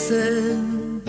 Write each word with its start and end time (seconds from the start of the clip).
Crecen, 0.00 1.02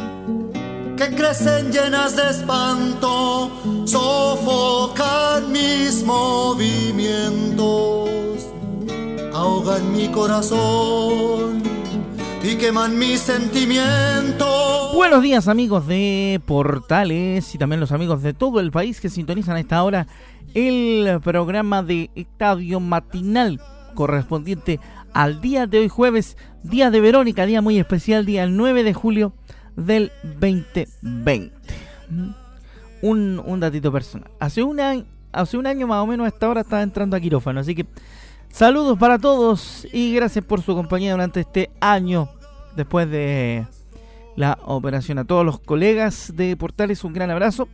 que 0.97 1.15
crecen 1.15 1.71
llenas 1.71 2.17
de 2.17 2.29
espanto, 2.29 3.49
sofocan 3.85 5.49
mis 5.51 6.03
movimientos, 6.03 8.09
ahogan 9.33 9.91
mi 9.93 10.09
corazón 10.09 11.63
y 12.43 12.55
queman 12.55 12.99
mis 12.99 13.21
sentimientos. 13.21 14.93
Buenos 14.93 15.21
días 15.21 15.47
amigos 15.47 15.87
de 15.87 16.41
Portales 16.45 17.55
y 17.55 17.57
también 17.57 17.79
los 17.79 17.93
amigos 17.93 18.21
de 18.21 18.33
todo 18.33 18.59
el 18.59 18.71
país 18.71 18.99
que 18.99 19.09
sintonizan 19.09 19.55
a 19.55 19.61
esta 19.61 19.81
hora 19.83 20.07
el 20.53 21.21
programa 21.23 21.81
de 21.81 22.09
Estadio 22.13 22.81
Matinal 22.81 23.61
correspondiente 23.93 24.79
al 25.13 25.41
día 25.41 25.67
de 25.67 25.79
hoy 25.79 25.87
jueves 25.87 26.37
Día 26.63 26.91
de 26.91 27.01
Verónica, 27.01 27.45
día 27.45 27.61
muy 27.61 27.79
especial, 27.79 28.25
día 28.25 28.45
9 28.45 28.83
de 28.83 28.93
julio 28.93 29.33
del 29.75 30.11
2020. 30.23 31.57
Mm. 32.09 32.29
Un, 33.01 33.41
un 33.43 33.59
datito 33.59 33.91
personal. 33.91 34.29
Hace 34.39 34.61
un, 34.61 34.79
año, 34.79 35.05
hace 35.31 35.57
un 35.57 35.65
año 35.65 35.87
más 35.87 36.03
o 36.03 36.07
menos 36.07 36.25
a 36.25 36.27
esta 36.27 36.47
hora 36.47 36.61
estaba 36.61 36.83
entrando 36.83 37.17
a 37.17 37.19
quirófano, 37.19 37.59
así 37.59 37.73
que 37.73 37.87
saludos 38.49 38.99
para 38.99 39.17
todos 39.17 39.87
y 39.91 40.13
gracias 40.13 40.45
por 40.45 40.61
su 40.61 40.75
compañía 40.75 41.13
durante 41.13 41.39
este 41.39 41.71
año 41.79 42.29
después 42.75 43.09
de 43.09 43.65
la 44.35 44.59
operación. 44.63 45.17
A 45.17 45.25
todos 45.25 45.43
los 45.43 45.59
colegas 45.59 46.33
de 46.35 46.55
Portales 46.57 47.03
un 47.03 47.13
gran 47.13 47.31
abrazo 47.31 47.67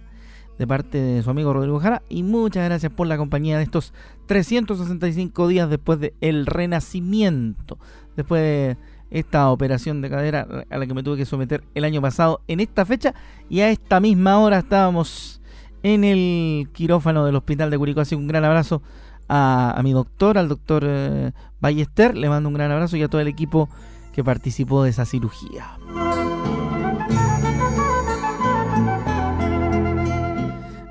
de 0.57 0.67
parte 0.67 0.97
de 0.99 1.23
su 1.23 1.29
amigo 1.29 1.53
Rodrigo 1.53 1.79
Jara 1.79 2.01
y 2.09 2.23
muchas 2.23 2.65
gracias 2.65 2.91
por 2.91 3.07
la 3.07 3.17
compañía 3.17 3.57
de 3.57 3.63
estos 3.63 3.93
365 4.25 5.47
días 5.47 5.69
después 5.69 5.99
del 5.99 6.45
renacimiento 6.45 7.77
después 8.15 8.41
de 8.41 8.77
esta 9.09 9.49
operación 9.49 10.01
de 10.01 10.09
cadera 10.09 10.65
a 10.69 10.77
la 10.77 10.85
que 10.85 10.93
me 10.93 11.03
tuve 11.03 11.17
que 11.17 11.25
someter 11.25 11.63
el 11.75 11.83
año 11.83 12.01
pasado 12.01 12.41
en 12.47 12.59
esta 12.59 12.85
fecha 12.85 13.13
y 13.49 13.61
a 13.61 13.69
esta 13.69 13.99
misma 13.99 14.39
hora 14.39 14.59
estábamos 14.59 15.37
en 15.83 16.03
el 16.03 16.69
quirófano 16.73 17.25
del 17.25 17.35
hospital 17.35 17.69
de 17.69 17.77
Curicó. 17.77 18.01
Así 18.01 18.15
un 18.15 18.27
gran 18.27 18.43
abrazo 18.45 18.81
a, 19.29 19.79
mi 19.83 19.93
doctor, 19.93 20.37
al 20.37 20.47
doctor 20.47 20.83
eh, 20.85 21.31
Ballester, 21.59 22.15
le 22.15 22.29
mando 22.29 22.49
un 22.49 22.55
gran 22.55 22.71
abrazo 22.71 22.97
y 22.97 23.03
a 23.03 23.07
todo 23.07 23.21
el 23.21 23.27
equipo 23.27 23.69
que 24.13 24.23
participó 24.23 24.83
de 24.83 24.89
esa 24.89 25.05
cirugía. 25.05 25.77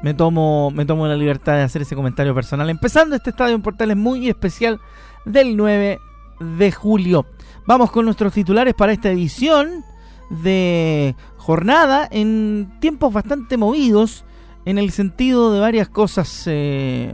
Me 0.07 0.15
tomo, 0.15 0.71
me 0.71 0.87
tomo 0.87 1.09
la 1.09 1.17
libertad 1.17 1.55
de 1.55 1.63
hacer 1.63 1.83
ese 1.83 1.97
comentario 1.97 2.33
personal. 2.33 2.71
Empezando 2.71 3.17
este 3.17 3.31
estadio 3.31 3.57
en 3.57 3.63
Portales 3.63 3.97
muy 3.97 4.29
especial 4.29 4.81
del 5.25 5.57
9 5.57 5.99
de 6.39 6.71
julio. 6.71 7.27
Vamos 7.67 7.91
con 7.91 8.05
nuestros 8.05 8.33
titulares 8.33 8.75
para 8.75 8.93
esta 8.93 9.11
edición 9.11 9.85
de 10.31 11.17
jornada 11.39 12.07
en 12.09 12.79
tiempos 12.79 13.13
bastante 13.13 13.57
movidos 13.57 14.25
en 14.65 14.79
el 14.79 14.93
sentido 14.93 15.53
de 15.53 15.59
varias 15.59 15.89
cosas 15.89 16.45
eh, 16.47 17.13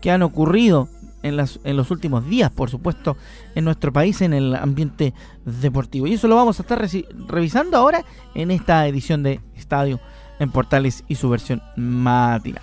que 0.00 0.10
han 0.10 0.22
ocurrido 0.22 0.88
en, 1.22 1.36
las, 1.36 1.60
en 1.64 1.76
los 1.76 1.90
últimos 1.90 2.26
días, 2.26 2.50
por 2.50 2.70
supuesto, 2.70 3.18
en 3.54 3.66
nuestro 3.66 3.92
país, 3.92 4.22
en 4.22 4.32
el 4.32 4.54
ambiente 4.54 5.12
deportivo. 5.44 6.06
Y 6.06 6.14
eso 6.14 6.28
lo 6.28 6.36
vamos 6.36 6.58
a 6.60 6.62
estar 6.62 6.82
revisando 7.28 7.76
ahora 7.76 8.06
en 8.34 8.50
esta 8.50 8.86
edición 8.86 9.22
de 9.22 9.42
Estadio 9.54 10.00
en 10.40 10.50
Portales 10.50 11.04
y 11.06 11.14
su 11.14 11.28
versión 11.28 11.62
matinal. 11.76 12.62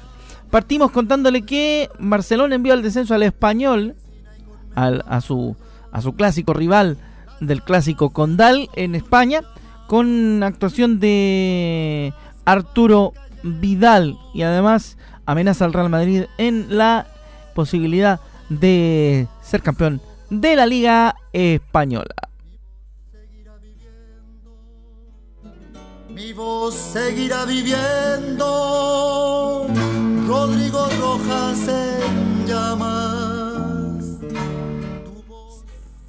Partimos 0.52 0.92
contándole 0.92 1.44
que 1.44 1.90
Barcelona 2.00 2.56
envió 2.56 2.74
al 2.74 2.82
descenso 2.82 3.14
al 3.14 3.24
español 3.24 3.96
a, 4.76 5.22
su, 5.22 5.56
a 5.92 6.02
su 6.02 6.14
clásico 6.14 6.54
rival 6.54 6.98
del 7.40 7.64
clásico 7.64 8.12
Condal 8.12 8.70
en 8.76 8.96
España, 8.96 9.42
con 9.88 10.44
actuación 10.44 11.00
de 11.00 12.14
Arturo 12.46 13.14
Vidal 13.44 14.18
y 14.34 14.42
además 14.42 14.98
amenaza 15.26 15.66
al 15.66 15.74
Real 15.74 15.90
Madrid 15.90 16.26
en 16.38 16.78
la 16.78 17.08
posibilidad 17.56 18.20
de 18.50 19.28
ser 19.42 19.62
campeón 19.62 20.02
de 20.30 20.56
la 20.56 20.66
Liga 20.66 21.16
Española. 21.34 22.27
Mi 26.18 26.34
voz 26.34 26.74
seguirá 26.74 27.46
viviendo, 27.46 28.48
Rodrigo 30.28 30.88
Rojas 31.00 31.68
en 31.68 32.48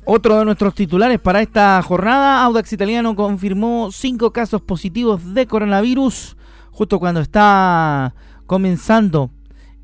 Otro 0.06 0.38
de 0.38 0.46
nuestros 0.46 0.74
titulares 0.74 1.20
para 1.20 1.42
esta 1.42 1.82
jornada, 1.82 2.42
Audax 2.42 2.72
Italiano 2.72 3.14
confirmó 3.14 3.90
cinco 3.92 4.32
casos 4.32 4.62
positivos 4.62 5.34
de 5.34 5.46
coronavirus 5.46 6.38
justo 6.72 6.98
cuando 6.98 7.20
está 7.20 8.14
comenzando 8.46 9.28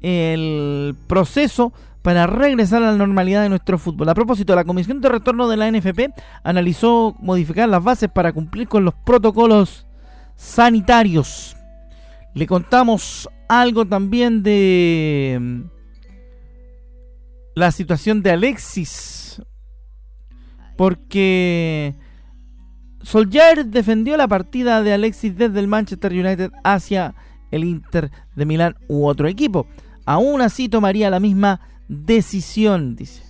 el 0.01 0.97
proceso 1.07 1.75
para 2.01 2.27
regresar 2.27 2.83
a 2.83 2.93
la 2.93 2.97
normalidad 2.97 3.43
de 3.43 3.51
nuestro 3.51 3.77
fútbol. 3.77 4.09
A 4.09 4.15
propósito, 4.15 4.55
la 4.55 4.65
Comisión 4.65 5.03
de 5.03 5.11
Retorno 5.11 5.49
de 5.49 5.59
la 5.59 5.71
NFP 5.71 6.15
analizó 6.43 7.15
modificar 7.19 7.69
las 7.69 7.85
bases 7.85 8.09
para 8.09 8.33
cumplir 8.33 8.69
con 8.69 8.87
los 8.87 8.95
protocolos 8.95 9.87
sanitarios. 10.37 11.57
Le 12.35 12.47
contamos 12.47 13.29
algo 13.49 13.87
también 13.87 14.43
de 14.43 15.39
mm, 15.41 15.61
la 17.55 17.71
situación 17.71 18.23
de 18.23 18.31
Alexis 18.33 19.41
porque 20.77 21.95
Solskjaer 23.03 23.67
defendió 23.67 24.17
la 24.17 24.29
partida 24.29 24.83
de 24.83 24.93
Alexis 24.93 25.37
desde 25.37 25.61
el 25.61 25.69
Manchester 25.69 26.13
United 26.13 26.51
hacia 26.65 27.15
el 27.51 27.65
Inter 27.65 28.11
de 28.35 28.47
Milán 28.47 28.77
u 28.89 29.07
otro 29.07 29.29
equipo. 29.29 29.67
Aún 30.05 30.43
así 30.43 30.69
tomaría 30.69 31.11
la 31.11 31.21
misma 31.21 31.61
decisión, 31.89 32.97
dice. 32.97 33.23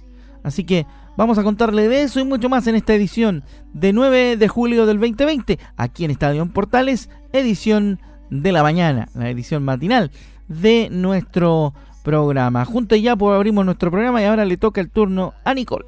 Así 0.42 0.64
que 0.64 0.86
vamos 1.16 1.38
a 1.38 1.42
contarle 1.42 1.88
de 1.88 2.02
eso 2.02 2.20
y 2.20 2.24
mucho 2.24 2.48
más 2.48 2.66
en 2.66 2.74
esta 2.74 2.94
edición 2.94 3.44
de 3.72 3.92
9 3.92 4.36
de 4.36 4.48
julio 4.48 4.86
del 4.86 4.98
2020, 4.98 5.58
aquí 5.76 6.04
en 6.04 6.10
Estadio 6.10 6.44
Portales, 6.46 7.10
edición 7.32 8.00
de 8.30 8.52
la 8.52 8.62
mañana, 8.62 9.08
la 9.14 9.30
edición 9.30 9.64
matinal 9.64 10.10
de 10.48 10.88
nuestro 10.90 11.74
programa. 12.02 12.64
Juntos 12.64 13.00
ya 13.00 13.16
pues 13.16 13.34
abrimos 13.34 13.64
nuestro 13.64 13.90
programa 13.90 14.20
y 14.22 14.24
ahora 14.24 14.44
le 14.44 14.56
toca 14.56 14.80
el 14.80 14.90
turno 14.90 15.34
a 15.44 15.54
Nicole. 15.54 15.86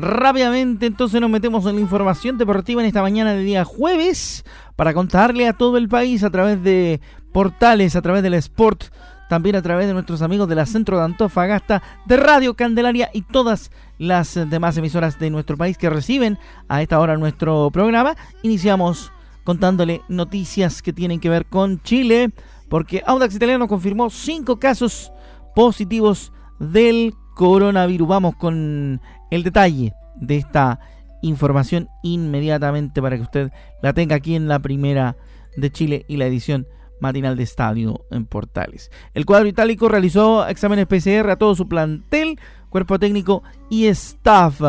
Rápidamente 0.00 0.86
entonces 0.86 1.20
nos 1.20 1.28
metemos 1.28 1.66
en 1.66 1.74
la 1.74 1.80
información 1.82 2.38
deportiva 2.38 2.80
en 2.80 2.86
esta 2.86 3.02
mañana 3.02 3.34
de 3.34 3.42
día 3.42 3.64
jueves 3.66 4.44
para 4.74 4.94
contarle 4.94 5.46
a 5.46 5.52
todo 5.52 5.76
el 5.76 5.88
país 5.88 6.24
a 6.24 6.30
través 6.30 6.62
de 6.62 7.02
portales, 7.32 7.96
a 7.96 8.00
través 8.02 8.22
del 8.22 8.32
Sport, 8.34 8.84
también 9.28 9.56
a 9.56 9.62
través 9.62 9.86
de 9.86 9.92
nuestros 9.92 10.22
amigos 10.22 10.48
de 10.48 10.54
la 10.54 10.64
Centro 10.64 10.96
de 10.96 11.04
Antofagasta, 11.04 11.82
de 12.06 12.16
Radio 12.16 12.54
Candelaria 12.54 13.10
y 13.12 13.22
todas 13.22 13.70
las 13.98 14.34
demás 14.48 14.78
emisoras 14.78 15.18
de 15.18 15.28
nuestro 15.28 15.58
país 15.58 15.76
que 15.76 15.90
reciben 15.90 16.38
a 16.68 16.80
esta 16.80 16.98
hora 16.98 17.18
nuestro 17.18 17.70
programa. 17.70 18.16
Iniciamos 18.42 19.12
contándole 19.44 20.00
noticias 20.08 20.80
que 20.80 20.94
tienen 20.94 21.20
que 21.20 21.28
ver 21.28 21.44
con 21.44 21.82
Chile, 21.82 22.30
porque 22.70 23.02
Audax 23.06 23.34
Italiano 23.34 23.68
confirmó 23.68 24.08
cinco 24.08 24.58
casos 24.58 25.12
positivos 25.54 26.32
del 26.58 27.14
coronavirus. 27.34 28.08
Vamos 28.08 28.36
con 28.36 29.00
el 29.30 29.42
detalle 29.42 29.94
de 30.16 30.36
esta 30.36 30.80
información 31.22 31.88
inmediatamente 32.02 33.02
para 33.02 33.16
que 33.16 33.22
usted 33.22 33.52
la 33.82 33.92
tenga 33.92 34.16
aquí 34.16 34.34
en 34.34 34.48
la 34.48 34.58
primera 34.58 35.16
de 35.56 35.70
Chile 35.70 36.04
y 36.08 36.16
la 36.16 36.26
edición 36.26 36.66
matinal 37.00 37.36
de 37.36 37.42
estadio 37.42 38.04
en 38.10 38.26
Portales. 38.26 38.90
El 39.14 39.26
cuadro 39.26 39.48
itálico 39.48 39.88
realizó 39.88 40.46
exámenes 40.46 40.86
PCR 40.86 41.30
a 41.30 41.36
todo 41.36 41.54
su 41.54 41.68
plantel 41.68 42.38
cuerpo 42.70 42.98
técnico 42.98 43.42
y 43.68 43.86
staff. 43.86 44.60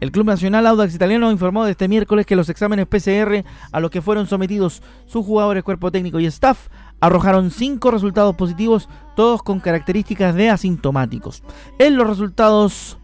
El 0.00 0.10
Club 0.10 0.26
Nacional 0.26 0.66
Audax 0.66 0.94
Italiano 0.94 1.30
informó 1.30 1.66
este 1.66 1.88
miércoles 1.88 2.26
que 2.26 2.36
los 2.36 2.48
exámenes 2.48 2.86
PCR 2.86 3.44
a 3.70 3.80
los 3.80 3.90
que 3.90 4.02
fueron 4.02 4.26
sometidos 4.26 4.82
sus 5.06 5.24
jugadores, 5.24 5.62
cuerpo 5.62 5.92
técnico 5.92 6.18
y 6.18 6.26
staff 6.26 6.68
arrojaron 7.00 7.50
cinco 7.50 7.90
resultados 7.90 8.34
positivos, 8.34 8.88
todos 9.16 9.42
con 9.42 9.60
características 9.60 10.34
de 10.34 10.50
asintomáticos. 10.50 11.42
En 11.78 11.96
los 11.96 12.06
resultados 12.06 12.98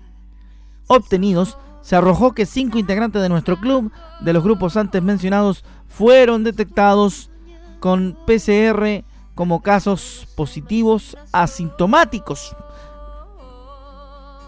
obtenidos, 0.86 1.58
se 1.82 1.96
arrojó 1.96 2.32
que 2.32 2.46
cinco 2.46 2.78
integrantes 2.78 3.22
de 3.22 3.28
nuestro 3.28 3.58
club, 3.58 3.92
de 4.20 4.32
los 4.32 4.42
grupos 4.42 4.76
antes 4.76 5.02
mencionados, 5.02 5.64
fueron 5.86 6.42
detectados 6.42 7.30
con 7.78 8.16
PCR 8.26 9.04
como 9.36 9.62
casos 9.62 10.26
positivos 10.34 11.16
asintomáticos. 11.30 12.56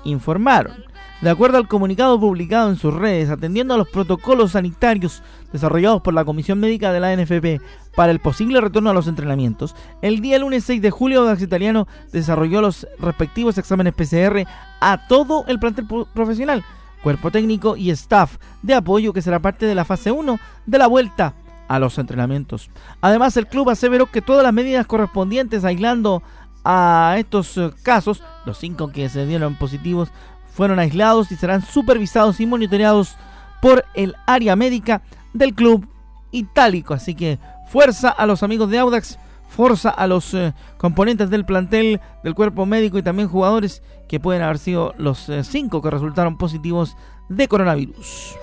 Informaron. 0.05 0.89
De 1.21 1.31
acuerdo 1.31 1.59
al 1.59 1.67
comunicado 1.67 2.19
publicado 2.21 2.71
en 2.71 2.77
sus 2.77 2.95
redes, 2.95 3.29
atendiendo 3.29 3.75
a 3.75 3.77
los 3.77 3.89
protocolos 3.89 4.53
sanitarios 4.53 5.23
desarrollados 5.53 6.01
por 6.01 6.15
la 6.15 6.25
Comisión 6.25 6.61
Médica 6.61 6.93
de 6.93 7.01
la 7.01 7.17
NFP 7.17 7.61
para 7.97 8.13
el 8.13 8.21
posible 8.21 8.61
retorno 8.61 8.91
a 8.91 8.95
los 8.95 9.09
entrenamientos, 9.09 9.75
el 10.01 10.21
día 10.21 10.39
lunes 10.39 10.63
6 10.65 10.81
de 10.81 10.93
julio, 10.93 11.25
Dax 11.25 11.43
Italiano 11.43 11.89
desarrolló 12.13 12.61
los 12.61 12.87
respectivos 13.01 13.59
exámenes 13.59 13.95
PCR 13.95 14.47
a 14.81 15.07
todo 15.09 15.45
el 15.49 15.59
plantel 15.59 15.87
profesional, 16.15 16.65
cuerpo 17.03 17.31
técnico 17.31 17.77
y 17.77 17.91
staff 17.91 18.37
de 18.63 18.75
apoyo 18.75 19.13
que 19.13 19.23
será 19.23 19.41
parte 19.41 19.67
de 19.67 19.75
la 19.75 19.85
fase 19.85 20.11
1 20.11 20.39
de 20.67 20.79
la 20.79 20.87
vuelta 20.87 21.35
a 21.69 21.79
los 21.79 21.99
entrenamientos. 21.99 22.71
Además, 23.01 23.37
el 23.37 23.47
club 23.47 23.71
aseveró 23.71 24.07
que 24.11 24.23
todas 24.23 24.43
las 24.43 24.53
medidas 24.53 24.87
correspondientes 24.87 25.65
aislando 25.65 26.23
a 26.65 27.15
estos 27.19 27.57
eh, 27.57 27.71
casos, 27.83 28.23
los 28.45 28.59
cinco 28.59 28.89
que 28.89 29.09
se 29.09 29.27
dieron 29.27 29.55
positivos, 29.55 30.11
fueron 30.53 30.79
aislados 30.79 31.31
y 31.31 31.37
serán 31.37 31.63
supervisados 31.63 32.41
y 32.41 32.47
monitoreados 32.47 33.17
por 33.63 33.85
el 33.95 34.17
área 34.27 34.57
médica 34.57 35.03
del 35.33 35.55
club 35.55 35.87
itálico. 36.33 36.95
Así 36.95 37.15
que 37.15 37.39
fuerza 37.69 38.09
a 38.09 38.27
los 38.27 38.43
amigos 38.43 38.71
de 38.71 38.79
Audax, 38.79 39.19
fuerza 39.49 39.91
a 39.91 40.07
los 40.07 40.33
eh, 40.35 40.55
componentes 40.77 41.31
del 41.31 41.45
plantel, 41.45 42.01
del 42.23 42.35
cuerpo 42.35 42.67
médico 42.67 42.99
y 42.99 43.03
también 43.03 43.29
jugadores 43.29 43.83
que 44.07 44.21
pueden 44.21 44.43
haber 44.43 44.59
sido 44.59 44.95
los 44.99 45.29
eh, 45.29 45.43
cinco 45.43 45.83
que 45.83 45.91
resultaron 45.91 46.39
positivos 46.39 46.97
de 47.29 47.49
coronavirus. 47.49 48.37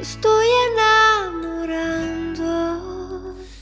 estoy 0.00 0.46
enamorando. 1.32 2.48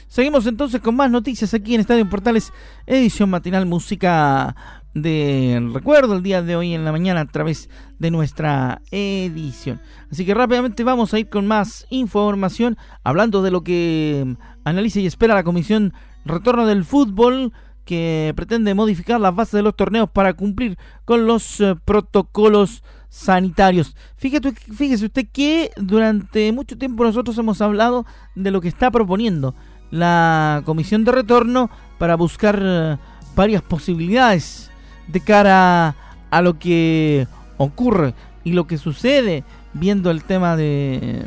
Seguimos 0.08 0.46
entonces 0.46 0.80
con 0.80 0.94
más 0.94 1.10
noticias 1.10 1.52
aquí 1.52 1.74
en 1.74 1.80
Estadio 1.80 2.08
Portales, 2.08 2.52
edición 2.86 3.28
matinal 3.30 3.66
música 3.66 4.54
de 4.96 5.62
recuerdo 5.74 6.16
el 6.16 6.22
día 6.22 6.40
de 6.40 6.56
hoy 6.56 6.72
en 6.72 6.86
la 6.86 6.90
mañana 6.90 7.20
a 7.20 7.26
través 7.26 7.68
de 7.98 8.10
nuestra 8.10 8.80
edición. 8.90 9.78
Así 10.10 10.24
que 10.24 10.32
rápidamente 10.32 10.84
vamos 10.84 11.12
a 11.12 11.18
ir 11.18 11.28
con 11.28 11.46
más 11.46 11.86
información 11.90 12.78
hablando 13.04 13.42
de 13.42 13.50
lo 13.50 13.62
que 13.62 14.36
analiza 14.64 15.00
y 15.00 15.06
espera 15.06 15.34
la 15.34 15.44
Comisión 15.44 15.92
Retorno 16.24 16.66
del 16.66 16.84
Fútbol 16.84 17.52
que 17.84 18.32
pretende 18.36 18.72
modificar 18.72 19.20
las 19.20 19.34
bases 19.34 19.52
de 19.52 19.62
los 19.62 19.76
torneos 19.76 20.08
para 20.08 20.32
cumplir 20.32 20.78
con 21.04 21.26
los 21.26 21.60
eh, 21.60 21.76
protocolos 21.84 22.82
sanitarios. 23.10 23.94
Fíjate, 24.16 24.52
fíjese 24.52 25.04
usted 25.04 25.28
que 25.30 25.72
durante 25.76 26.50
mucho 26.52 26.78
tiempo 26.78 27.04
nosotros 27.04 27.36
hemos 27.36 27.60
hablado 27.60 28.06
de 28.34 28.50
lo 28.50 28.62
que 28.62 28.68
está 28.68 28.90
proponiendo 28.90 29.54
la 29.90 30.62
Comisión 30.64 31.04
de 31.04 31.12
Retorno 31.12 31.68
para 31.98 32.16
buscar 32.16 32.58
eh, 32.62 32.96
varias 33.36 33.60
posibilidades 33.60 34.70
de 35.06 35.20
cara 35.20 35.94
a 36.30 36.42
lo 36.42 36.58
que 36.58 37.26
ocurre 37.56 38.14
y 38.44 38.52
lo 38.52 38.66
que 38.66 38.78
sucede 38.78 39.44
viendo 39.72 40.10
el 40.10 40.22
tema 40.22 40.56
de, 40.56 41.24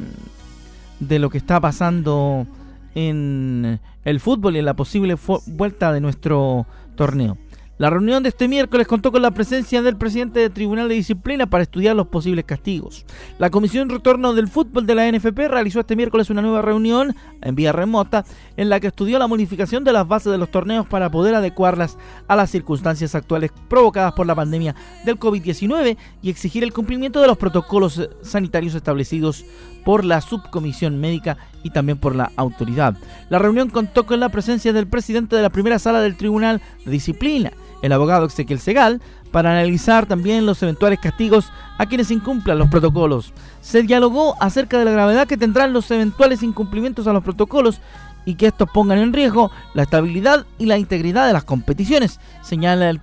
de 0.99 1.19
lo 1.19 1.29
que 1.29 1.37
está 1.37 1.59
pasando 1.59 2.47
en 2.95 3.79
el 4.05 4.19
fútbol 4.19 4.55
y 4.55 4.59
en 4.59 4.65
la 4.65 4.75
posible 4.75 5.17
vuelta 5.47 5.91
de 5.93 6.01
nuestro 6.01 6.65
torneo. 6.95 7.37
La 7.79 7.89
reunión 7.89 8.21
de 8.23 8.27
este 8.27 8.49
miércoles 8.49 8.87
contó 8.87 9.09
con 9.09 9.21
la 9.21 9.31
presencia 9.31 9.81
del 9.81 9.95
presidente 9.95 10.41
del 10.41 10.51
Tribunal 10.51 10.89
de 10.89 10.95
Disciplina 10.95 11.49
para 11.49 11.63
estudiar 11.63 11.95
los 11.95 12.07
posibles 12.07 12.43
castigos. 12.43 13.05
La 13.37 13.49
Comisión 13.49 13.87
Retorno 13.87 14.33
del 14.33 14.49
Fútbol 14.49 14.85
de 14.85 14.95
la 14.95 15.09
NFP 15.09 15.47
realizó 15.47 15.79
este 15.79 15.95
miércoles 15.95 16.29
una 16.29 16.41
nueva 16.41 16.61
reunión 16.61 17.15
en 17.41 17.55
vía 17.55 17.71
remota 17.71 18.25
en 18.57 18.67
la 18.67 18.81
que 18.81 18.87
estudió 18.87 19.17
la 19.17 19.27
modificación 19.27 19.85
de 19.85 19.93
las 19.93 20.05
bases 20.05 20.29
de 20.29 20.37
los 20.37 20.51
torneos 20.51 20.87
para 20.87 21.09
poder 21.09 21.35
adecuarlas 21.35 21.97
a 22.27 22.35
las 22.35 22.51
circunstancias 22.51 23.15
actuales 23.15 23.53
provocadas 23.69 24.11
por 24.11 24.27
la 24.27 24.35
pandemia 24.35 24.75
del 25.05 25.17
COVID-19 25.17 25.95
y 26.21 26.29
exigir 26.29 26.65
el 26.65 26.73
cumplimiento 26.73 27.21
de 27.21 27.27
los 27.27 27.37
protocolos 27.37 28.09
sanitarios 28.21 28.75
establecidos 28.75 29.45
por 29.85 30.03
la 30.03 30.19
subcomisión 30.19 30.99
médica 30.99 31.37
y 31.63 31.69
también 31.69 31.97
por 31.97 32.13
la 32.13 32.31
autoridad. 32.35 32.97
La 33.29 33.39
reunión 33.39 33.69
contó 33.69 34.05
con 34.05 34.19
la 34.19 34.27
presencia 34.27 34.73
del 34.73 34.87
presidente 34.87 35.37
de 35.37 35.41
la 35.41 35.49
primera 35.49 35.79
sala 35.79 36.01
del 36.01 36.17
Tribunal 36.17 36.61
de 36.83 36.91
Disciplina, 36.91 37.53
el 37.81 37.91
abogado 37.91 38.25
Ezequiel 38.25 38.59
Segal, 38.59 39.01
para 39.31 39.51
analizar 39.51 40.05
también 40.05 40.45
los 40.45 40.61
eventuales 40.63 40.99
castigos 40.99 41.51
a 41.77 41.85
quienes 41.85 42.11
incumplan 42.11 42.57
los 42.57 42.69
protocolos. 42.69 43.33
Se 43.61 43.83
dialogó 43.83 44.35
acerca 44.41 44.79
de 44.79 44.85
la 44.85 44.91
gravedad 44.91 45.27
que 45.27 45.37
tendrán 45.37 45.73
los 45.73 45.89
eventuales 45.91 46.43
incumplimientos 46.43 47.07
a 47.07 47.13
los 47.13 47.23
protocolos 47.23 47.79
y 48.25 48.35
que 48.35 48.47
estos 48.47 48.69
pongan 48.69 48.99
en 48.99 49.13
riesgo 49.13 49.51
la 49.73 49.83
estabilidad 49.83 50.45
y 50.57 50.65
la 50.65 50.77
integridad 50.77 51.27
de 51.27 51.33
las 51.33 51.45
competiciones, 51.45 52.19
señala 52.41 52.89
el, 52.89 52.99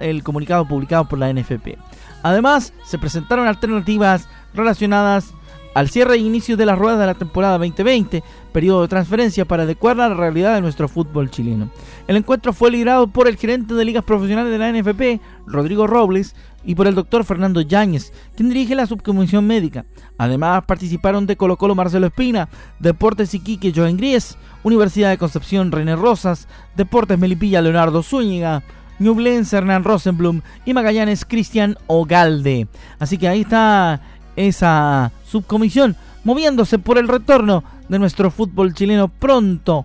el 0.00 0.22
comunicado 0.22 0.66
publicado 0.66 1.06
por 1.06 1.18
la 1.18 1.32
NFP. 1.32 1.78
Además, 2.22 2.72
se 2.84 2.98
presentaron 2.98 3.48
alternativas 3.48 4.28
relacionadas 4.54 5.34
al 5.74 5.88
cierre 5.88 6.14
e 6.14 6.18
inicio 6.18 6.56
de 6.56 6.66
las 6.66 6.78
ruedas 6.78 7.00
de 7.00 7.06
la 7.06 7.14
temporada 7.14 7.58
2020, 7.58 8.22
periodo 8.52 8.82
de 8.82 8.88
transferencia 8.88 9.44
para 9.44 9.62
adecuarla 9.64 10.06
a 10.06 10.08
la 10.10 10.14
realidad 10.14 10.54
de 10.54 10.60
nuestro 10.60 10.88
fútbol 10.88 11.30
chileno. 11.30 11.70
El 12.08 12.16
encuentro 12.16 12.52
fue 12.52 12.70
liderado 12.70 13.06
por 13.06 13.28
el 13.28 13.36
gerente 13.36 13.74
de 13.74 13.84
ligas 13.84 14.04
profesionales 14.04 14.52
de 14.52 14.58
la 14.58 14.72
NFP, 14.72 15.20
Rodrigo 15.46 15.86
Robles, 15.86 16.34
y 16.64 16.74
por 16.74 16.86
el 16.86 16.94
doctor 16.94 17.24
Fernando 17.24 17.60
Yáñez, 17.60 18.12
quien 18.36 18.48
dirige 18.48 18.74
la 18.74 18.86
subcomisión 18.86 19.46
médica. 19.46 19.84
Además 20.18 20.64
participaron 20.66 21.26
de 21.26 21.36
Colo 21.36 21.56
Colo 21.56 21.74
Marcelo 21.74 22.06
Espina, 22.06 22.48
Deportes 22.78 23.34
Iquique 23.34 23.72
Joen 23.74 23.96
Gries, 23.96 24.36
Universidad 24.62 25.10
de 25.10 25.18
Concepción 25.18 25.72
René 25.72 25.96
Rosas, 25.96 26.48
Deportes 26.76 27.18
Melipilla 27.18 27.62
Leonardo 27.62 28.02
Zúñiga, 28.02 28.62
Ñublense 28.98 29.56
Hernán 29.56 29.84
Rosenblum 29.84 30.42
y 30.64 30.74
Magallanes 30.74 31.24
Cristian 31.24 31.76
Ogalde. 31.86 32.68
Así 32.98 33.18
que 33.18 33.28
ahí 33.28 33.40
está 33.40 34.00
esa 34.36 35.12
subcomisión 35.24 35.96
moviéndose 36.24 36.78
por 36.78 36.98
el 36.98 37.08
retorno 37.08 37.64
de 37.88 37.98
nuestro 37.98 38.30
fútbol 38.30 38.74
chileno 38.74 39.08
pronto. 39.08 39.84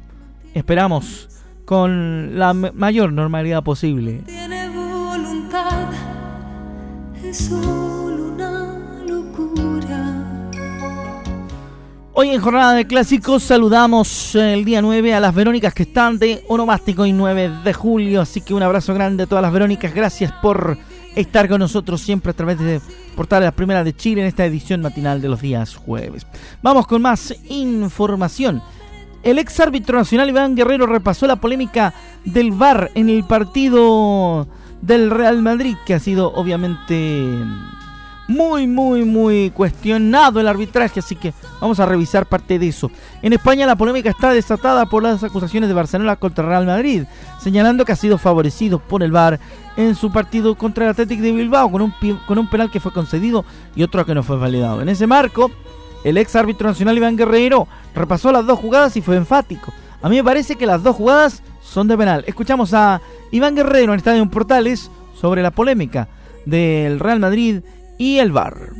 Esperamos 0.53 1.27
con 1.67 2.39
la 2.39 2.53
mayor 2.53 3.11
normalidad 3.11 3.61
posible. 3.61 4.21
Tiene 4.25 4.69
voluntad, 4.69 5.89
es 7.21 7.37
solo 7.37 8.31
una 8.33 8.79
locura. 9.05 10.39
Hoy 12.13 12.29
en 12.29 12.39
jornada 12.39 12.73
de 12.73 12.87
clásicos 12.87 13.43
saludamos 13.43 14.33
el 14.35 14.63
día 14.63 14.81
9 14.81 15.13
a 15.13 15.19
las 15.19 15.35
Verónicas 15.35 15.73
que 15.73 15.83
están 15.83 16.17
de 16.17 16.41
Onomástico 16.47 17.05
y 17.05 17.11
9 17.11 17.59
de 17.65 17.73
julio. 17.73 18.21
Así 18.21 18.39
que 18.39 18.53
un 18.53 18.63
abrazo 18.63 18.93
grande 18.93 19.23
a 19.23 19.27
todas 19.27 19.41
las 19.41 19.51
Verónicas. 19.51 19.93
Gracias 19.93 20.31
por 20.41 20.77
estar 21.17 21.49
con 21.49 21.59
nosotros 21.59 21.99
siempre 21.99 22.31
a 22.31 22.33
través 22.33 22.59
de 22.59 22.79
Portales 23.13 23.47
Las 23.47 23.55
Primeras 23.55 23.83
de 23.83 23.93
Chile 23.93 24.21
en 24.21 24.27
esta 24.27 24.45
edición 24.45 24.81
matinal 24.81 25.19
de 25.19 25.27
los 25.27 25.41
días 25.41 25.75
jueves. 25.75 26.25
Vamos 26.61 26.87
con 26.87 27.01
más 27.01 27.35
información. 27.49 28.61
El 29.27 29.39
ex 29.39 29.59
árbitro 29.59 29.97
nacional 29.97 30.29
Iván 30.29 30.55
Guerrero 30.55 30.85
repasó 30.85 31.27
la 31.27 31.35
polémica 31.35 31.93
del 32.23 32.51
VAR 32.51 32.91
en 32.95 33.09
el 33.09 33.25
partido 33.25 34.47
del 34.81 35.11
Real 35.11 35.41
Madrid, 35.41 35.75
que 35.85 35.93
ha 35.93 35.99
sido 35.99 36.31
obviamente 36.33 37.27
muy, 38.29 38.67
muy, 38.67 39.03
muy 39.03 39.49
cuestionado 39.49 40.39
el 40.39 40.47
arbitraje, 40.47 41.01
así 41.01 41.17
que 41.17 41.33
vamos 41.59 41.77
a 41.81 41.85
revisar 41.85 42.25
parte 42.25 42.57
de 42.57 42.69
eso. 42.69 42.89
En 43.21 43.33
España 43.33 43.65
la 43.65 43.75
polémica 43.75 44.09
está 44.09 44.31
desatada 44.31 44.85
por 44.85 45.03
las 45.03 45.21
acusaciones 45.21 45.67
de 45.67 45.75
Barcelona 45.75 46.15
contra 46.15 46.47
Real 46.47 46.65
Madrid, 46.65 47.03
señalando 47.41 47.83
que 47.83 47.91
ha 47.91 47.97
sido 47.97 48.17
favorecido 48.17 48.79
por 48.79 49.03
el 49.03 49.11
VAR 49.11 49.41
en 49.75 49.95
su 49.95 50.09
partido 50.09 50.55
contra 50.55 50.85
el 50.85 50.91
Athletic 50.91 51.19
de 51.19 51.33
Bilbao 51.33 51.69
con 51.69 51.81
un, 51.81 51.93
con 52.25 52.37
un 52.37 52.49
penal 52.49 52.71
que 52.71 52.79
fue 52.79 52.93
concedido 52.93 53.43
y 53.75 53.83
otro 53.83 54.05
que 54.05 54.15
no 54.15 54.23
fue 54.23 54.37
validado. 54.37 54.81
En 54.81 54.87
ese 54.87 55.05
marco, 55.05 55.51
el 56.03 56.17
ex 56.17 56.35
árbitro 56.35 56.67
nacional 56.67 56.97
Iván 56.97 57.17
Guerreiro 57.17 57.67
repasó 57.95 58.31
las 58.31 58.45
dos 58.45 58.59
jugadas 58.59 58.95
y 58.97 59.01
fue 59.01 59.15
enfático. 59.15 59.73
A 60.01 60.09
mí 60.09 60.17
me 60.17 60.23
parece 60.23 60.55
que 60.55 60.65
las 60.65 60.83
dos 60.83 60.95
jugadas 60.95 61.41
son 61.61 61.87
de 61.87 61.97
penal. 61.97 62.23
Escuchamos 62.27 62.73
a 62.73 63.01
Iván 63.31 63.55
Guerrero 63.55 63.93
en 63.93 63.97
Estadio 63.97 64.29
Portales 64.29 64.91
sobre 65.19 65.41
la 65.41 65.51
polémica 65.51 66.07
del 66.45 66.99
Real 66.99 67.19
Madrid 67.19 67.61
y 67.97 68.19
el 68.19 68.31
VAR. 68.31 68.71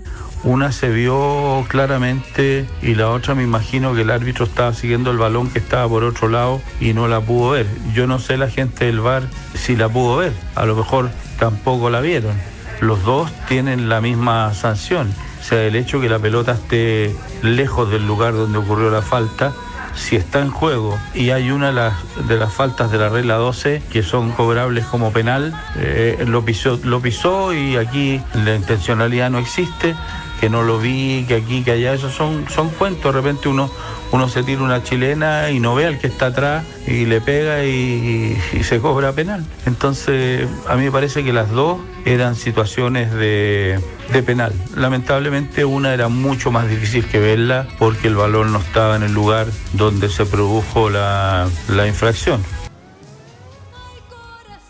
Una 0.43 0.71
se 0.71 0.89
vio 0.89 1.65
claramente 1.67 2.67
y 2.81 2.95
la 2.95 3.09
otra 3.09 3.33
me 3.33 3.43
imagino 3.43 3.95
que 3.95 4.01
el 4.01 4.11
árbitro 4.11 4.45
estaba 4.45 4.73
siguiendo 4.73 5.09
el 5.09 5.17
balón 5.17 5.49
que 5.49 5.59
estaba 5.59 5.89
por 5.89 6.03
otro 6.03 6.29
lado 6.29 6.61
y 6.79 6.93
no 6.93 7.07
la 7.07 7.19
pudo 7.19 7.51
ver. 7.51 7.65
Yo 7.93 8.05
no 8.05 8.19
sé 8.19 8.37
la 8.37 8.49
gente 8.49 8.85
del 8.85 8.99
VAR 8.99 9.23
si 9.55 9.75
la 9.75 9.89
pudo 9.89 10.17
ver, 10.17 10.33
a 10.55 10.65
lo 10.65 10.75
mejor 10.75 11.09
tampoco 11.39 11.89
la 11.89 12.01
vieron. 12.01 12.35
Los 12.79 13.03
dos 13.03 13.31
tienen 13.49 13.89
la 13.89 13.99
misma 13.99 14.53
sanción, 14.53 15.11
sea, 15.47 15.63
el 15.63 15.75
hecho 15.75 16.01
que 16.01 16.09
la 16.09 16.19
pelota 16.19 16.53
esté 16.53 17.15
lejos 17.41 17.89
del 17.89 18.05
lugar 18.05 18.33
donde 18.33 18.57
ocurrió 18.57 18.89
la 18.89 19.01
falta 19.01 19.53
si 19.95 20.15
está 20.15 20.41
en 20.41 20.51
juego 20.51 20.97
y 21.13 21.31
hay 21.31 21.51
una 21.51 21.67
de 21.67 22.37
las, 22.37 22.53
faltas 22.53 22.91
de 22.91 22.97
la 22.97 23.09
regla 23.09 23.35
12 23.35 23.81
que 23.91 24.03
son 24.03 24.31
cobrables 24.31 24.85
como 24.85 25.11
penal, 25.11 25.59
eh, 25.77 26.23
lo, 26.27 26.45
pisó, 26.45 26.79
lo 26.83 27.01
pisó 27.01 27.53
y 27.53 27.77
aquí 27.77 28.21
la 28.33 28.55
intencionalidad 28.55 29.29
no 29.29 29.39
existe, 29.39 29.95
que 30.39 30.49
no 30.49 30.63
lo 30.63 30.79
vi, 30.79 31.25
que 31.27 31.35
aquí, 31.35 31.63
que 31.63 31.71
allá, 31.71 31.93
esos 31.93 32.13
son, 32.13 32.45
son 32.49 32.69
cuentos, 32.69 33.13
de 33.13 33.21
repente 33.21 33.49
uno 33.49 33.69
uno 34.11 34.29
se 34.29 34.43
tira 34.43 34.61
una 34.61 34.83
chilena 34.83 35.49
y 35.51 35.59
no 35.59 35.75
ve 35.75 35.85
al 35.85 35.99
que 35.99 36.07
está 36.07 36.27
atrás 36.27 36.65
y 36.85 37.05
le 37.05 37.19
pega 37.21 37.65
y, 37.65 38.37
se 38.63 38.79
cobra 38.79 39.11
penal. 39.11 39.45
Entonces, 39.65 40.47
a 40.67 40.75
mí 40.75 40.85
me 40.85 40.91
parece 40.91 41.23
que 41.23 41.33
las 41.33 41.51
dos 41.51 41.79
eran 42.05 42.35
situaciones 42.35 43.13
de, 43.13 43.79
penal. 44.25 44.53
Lamentablemente 44.75 45.63
una 45.65 45.93
era 45.93 46.07
mucho 46.07 46.51
más 46.51 46.67
difícil 46.67 47.05
que 47.05 47.19
verla 47.19 47.67
porque 47.77 48.07
el 48.07 48.15
balón 48.15 48.51
no 48.51 48.59
estaba 48.59 48.95
en 48.95 49.03
el 49.03 49.13
lugar 49.13 49.47
donde 49.73 50.09
se 50.09 50.25
produjo 50.25 50.89
la, 50.89 51.47
la 51.69 51.87
infracción. 51.87 52.41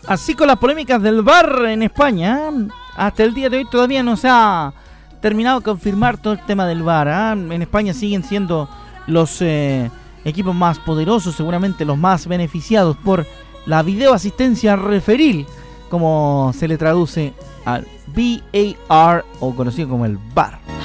Así 0.06 0.34
con 0.34 0.48
las 0.48 0.58
polémicas 0.58 1.02
del 1.02 1.22
VAR 1.22 1.66
en 1.66 1.82
España, 1.82 2.50
hasta 2.96 3.24
el 3.24 3.34
día 3.34 3.48
de 3.48 3.58
hoy 3.58 3.70
todavía 3.70 4.02
no 4.02 4.16
se 4.16 4.28
ha 4.30 4.72
terminado 5.20 5.60
de 5.60 5.64
confirmar 5.64 6.18
todo 6.18 6.34
el 6.34 6.44
tema 6.44 6.66
del 6.66 6.82
VAR. 6.82 7.08
¿ah? 7.08 7.32
En 7.32 7.62
España 7.62 7.94
siguen 7.94 8.24
siendo 8.24 8.68
los 9.06 9.40
eh, 9.42 9.90
equipos 10.24 10.54
más 10.54 10.78
poderosos, 10.78 11.34
seguramente 11.34 11.84
los 11.84 11.98
más 11.98 12.26
beneficiados 12.26 12.96
por 12.96 13.26
la 13.66 13.82
videoasistencia 13.82 14.76
referil, 14.76 15.46
como 15.90 16.52
se 16.56 16.68
le 16.68 16.78
traduce 16.78 17.34
al 17.64 17.86
VAR 18.06 19.24
o 19.40 19.54
conocido 19.54 19.88
como 19.88 20.06
el 20.06 20.18
VAR. 20.34 20.77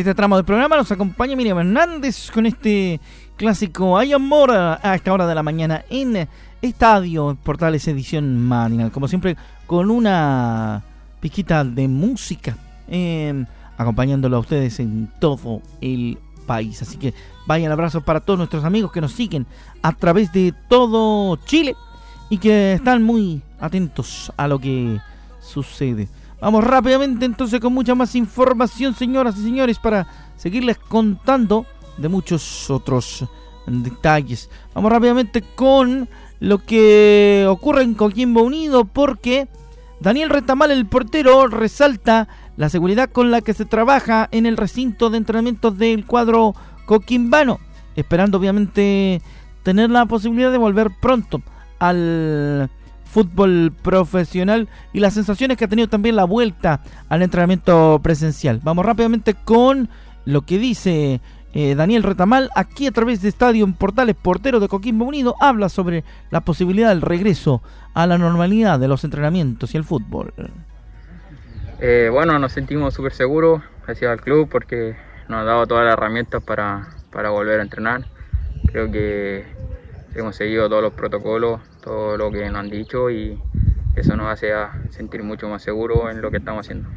Este 0.00 0.14
tramo 0.14 0.36
del 0.36 0.46
programa 0.46 0.76
nos 0.76 0.90
acompaña 0.90 1.36
Miriam 1.36 1.58
Hernández 1.58 2.30
con 2.30 2.46
este 2.46 2.98
clásico 3.36 3.98
Hay 3.98 4.14
Amor 4.14 4.50
a 4.50 4.94
esta 4.94 5.12
hora 5.12 5.26
de 5.26 5.34
la 5.34 5.42
mañana 5.42 5.84
en 5.90 6.26
Estadio 6.62 7.36
Portales 7.42 7.86
Edición 7.86 8.40
Matinal. 8.40 8.90
Como 8.90 9.08
siempre, 9.08 9.36
con 9.66 9.90
una 9.90 10.82
pizquita 11.20 11.64
de 11.64 11.86
música, 11.86 12.56
em, 12.88 13.44
acompañándolo 13.76 14.38
a 14.38 14.40
ustedes 14.40 14.80
en 14.80 15.10
todo 15.20 15.60
el 15.82 16.18
país. 16.46 16.80
Así 16.80 16.96
que 16.96 17.12
vayan 17.46 17.70
abrazos 17.70 18.02
para 18.02 18.20
todos 18.20 18.38
nuestros 18.38 18.64
amigos 18.64 18.92
que 18.92 19.02
nos 19.02 19.12
siguen 19.12 19.46
a 19.82 19.92
través 19.92 20.32
de 20.32 20.54
todo 20.68 21.36
Chile 21.44 21.76
y 22.30 22.38
que 22.38 22.72
están 22.72 23.02
muy 23.02 23.42
atentos 23.60 24.32
a 24.38 24.48
lo 24.48 24.58
que 24.58 24.98
sucede. 25.40 26.08
Vamos 26.40 26.64
rápidamente 26.64 27.26
entonces 27.26 27.60
con 27.60 27.74
mucha 27.74 27.94
más 27.94 28.14
información, 28.14 28.94
señoras 28.94 29.36
y 29.38 29.42
señores, 29.42 29.78
para 29.78 30.06
seguirles 30.36 30.78
contando 30.78 31.66
de 31.98 32.08
muchos 32.08 32.70
otros 32.70 33.26
detalles. 33.66 34.48
Vamos 34.74 34.90
rápidamente 34.90 35.42
con 35.42 36.08
lo 36.40 36.58
que 36.58 37.46
ocurre 37.48 37.82
en 37.82 37.94
Coquimbo 37.94 38.42
Unido 38.42 38.86
porque 38.86 39.48
Daniel 40.00 40.30
Retamal, 40.30 40.70
el 40.70 40.86
portero, 40.86 41.46
resalta 41.46 42.28
la 42.56 42.70
seguridad 42.70 43.10
con 43.10 43.30
la 43.30 43.42
que 43.42 43.52
se 43.52 43.66
trabaja 43.66 44.28
en 44.32 44.46
el 44.46 44.56
recinto 44.56 45.10
de 45.10 45.18
entrenamientos 45.18 45.76
del 45.76 46.06
cuadro 46.06 46.54
coquimbano, 46.86 47.60
esperando 47.96 48.38
obviamente 48.38 49.20
tener 49.62 49.90
la 49.90 50.06
posibilidad 50.06 50.50
de 50.50 50.58
volver 50.58 50.90
pronto 51.02 51.42
al 51.78 52.70
fútbol 53.10 53.72
profesional 53.82 54.68
y 54.92 55.00
las 55.00 55.14
sensaciones 55.14 55.56
que 55.56 55.64
ha 55.64 55.68
tenido 55.68 55.88
también 55.88 56.16
la 56.16 56.24
vuelta 56.24 56.80
al 57.08 57.22
entrenamiento 57.22 58.00
presencial. 58.02 58.60
Vamos 58.62 58.86
rápidamente 58.86 59.34
con 59.34 59.88
lo 60.24 60.42
que 60.42 60.58
dice 60.58 61.20
eh, 61.52 61.74
Daniel 61.74 62.04
Retamal, 62.04 62.50
aquí 62.54 62.86
a 62.86 62.92
través 62.92 63.22
de 63.22 63.28
Estadio 63.28 63.66
Portales, 63.74 64.14
portero 64.14 64.60
de 64.60 64.68
Coquimbo 64.68 65.04
Unido, 65.04 65.34
habla 65.40 65.68
sobre 65.68 66.04
la 66.30 66.42
posibilidad 66.42 66.90
del 66.90 67.02
regreso 67.02 67.62
a 67.92 68.06
la 68.06 68.18
normalidad 68.18 68.78
de 68.78 68.86
los 68.86 69.02
entrenamientos 69.02 69.74
y 69.74 69.76
el 69.76 69.84
fútbol. 69.84 70.32
Eh, 71.80 72.08
bueno, 72.12 72.38
nos 72.38 72.52
sentimos 72.52 72.94
súper 72.94 73.12
seguros 73.12 73.62
hacia 73.88 74.12
el 74.12 74.20
club 74.20 74.48
porque 74.48 74.94
nos 75.28 75.40
ha 75.40 75.44
dado 75.44 75.66
todas 75.66 75.84
las 75.84 75.94
herramientas 75.94 76.42
para, 76.42 76.88
para 77.10 77.30
volver 77.30 77.58
a 77.58 77.62
entrenar. 77.62 78.04
Creo 78.66 78.90
que 78.92 79.44
hemos 80.14 80.36
seguido 80.36 80.68
todos 80.68 80.82
los 80.82 80.92
protocolos, 80.92 81.60
todo 81.82 82.16
lo 82.16 82.30
que 82.30 82.48
nos 82.48 82.56
han 82.56 82.70
dicho 82.70 83.10
y 83.10 83.38
eso 83.96 84.16
nos 84.16 84.26
hace 84.28 84.52
sentir 84.90 85.22
mucho 85.22 85.48
más 85.48 85.62
seguros 85.62 86.10
en 86.10 86.20
lo 86.20 86.30
que 86.30 86.38
estamos 86.38 86.66
haciendo. 86.66 86.88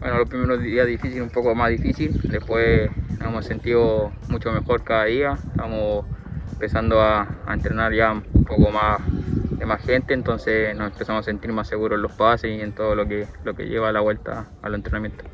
Bueno, 0.00 0.18
los 0.18 0.28
primeros 0.28 0.62
días 0.62 0.86
difíciles, 0.86 1.22
un 1.22 1.30
poco 1.30 1.54
más 1.54 1.70
difícil, 1.70 2.20
después 2.24 2.90
nos 3.18 3.28
hemos 3.28 3.44
sentido 3.46 4.12
mucho 4.28 4.52
mejor 4.52 4.84
cada 4.84 5.04
día, 5.04 5.38
estamos 5.50 6.04
empezando 6.52 7.00
a, 7.00 7.26
entrenar 7.48 7.92
ya 7.92 8.12
un 8.12 8.44
poco 8.44 8.70
más 8.70 9.00
de 9.50 9.66
más 9.66 9.82
gente, 9.82 10.14
entonces 10.14 10.76
nos 10.76 10.92
empezamos 10.92 11.20
a 11.20 11.24
sentir 11.24 11.52
más 11.52 11.68
seguros 11.68 11.96
en 11.96 12.02
los 12.02 12.12
pases 12.12 12.56
y 12.56 12.60
en 12.60 12.72
todo 12.72 12.94
lo 12.94 13.06
que, 13.08 13.26
lo 13.44 13.54
que 13.54 13.66
lleva 13.66 13.88
a 13.88 13.92
la 13.92 14.00
vuelta 14.00 14.46
al 14.62 14.74
entrenamiento. 14.74 15.24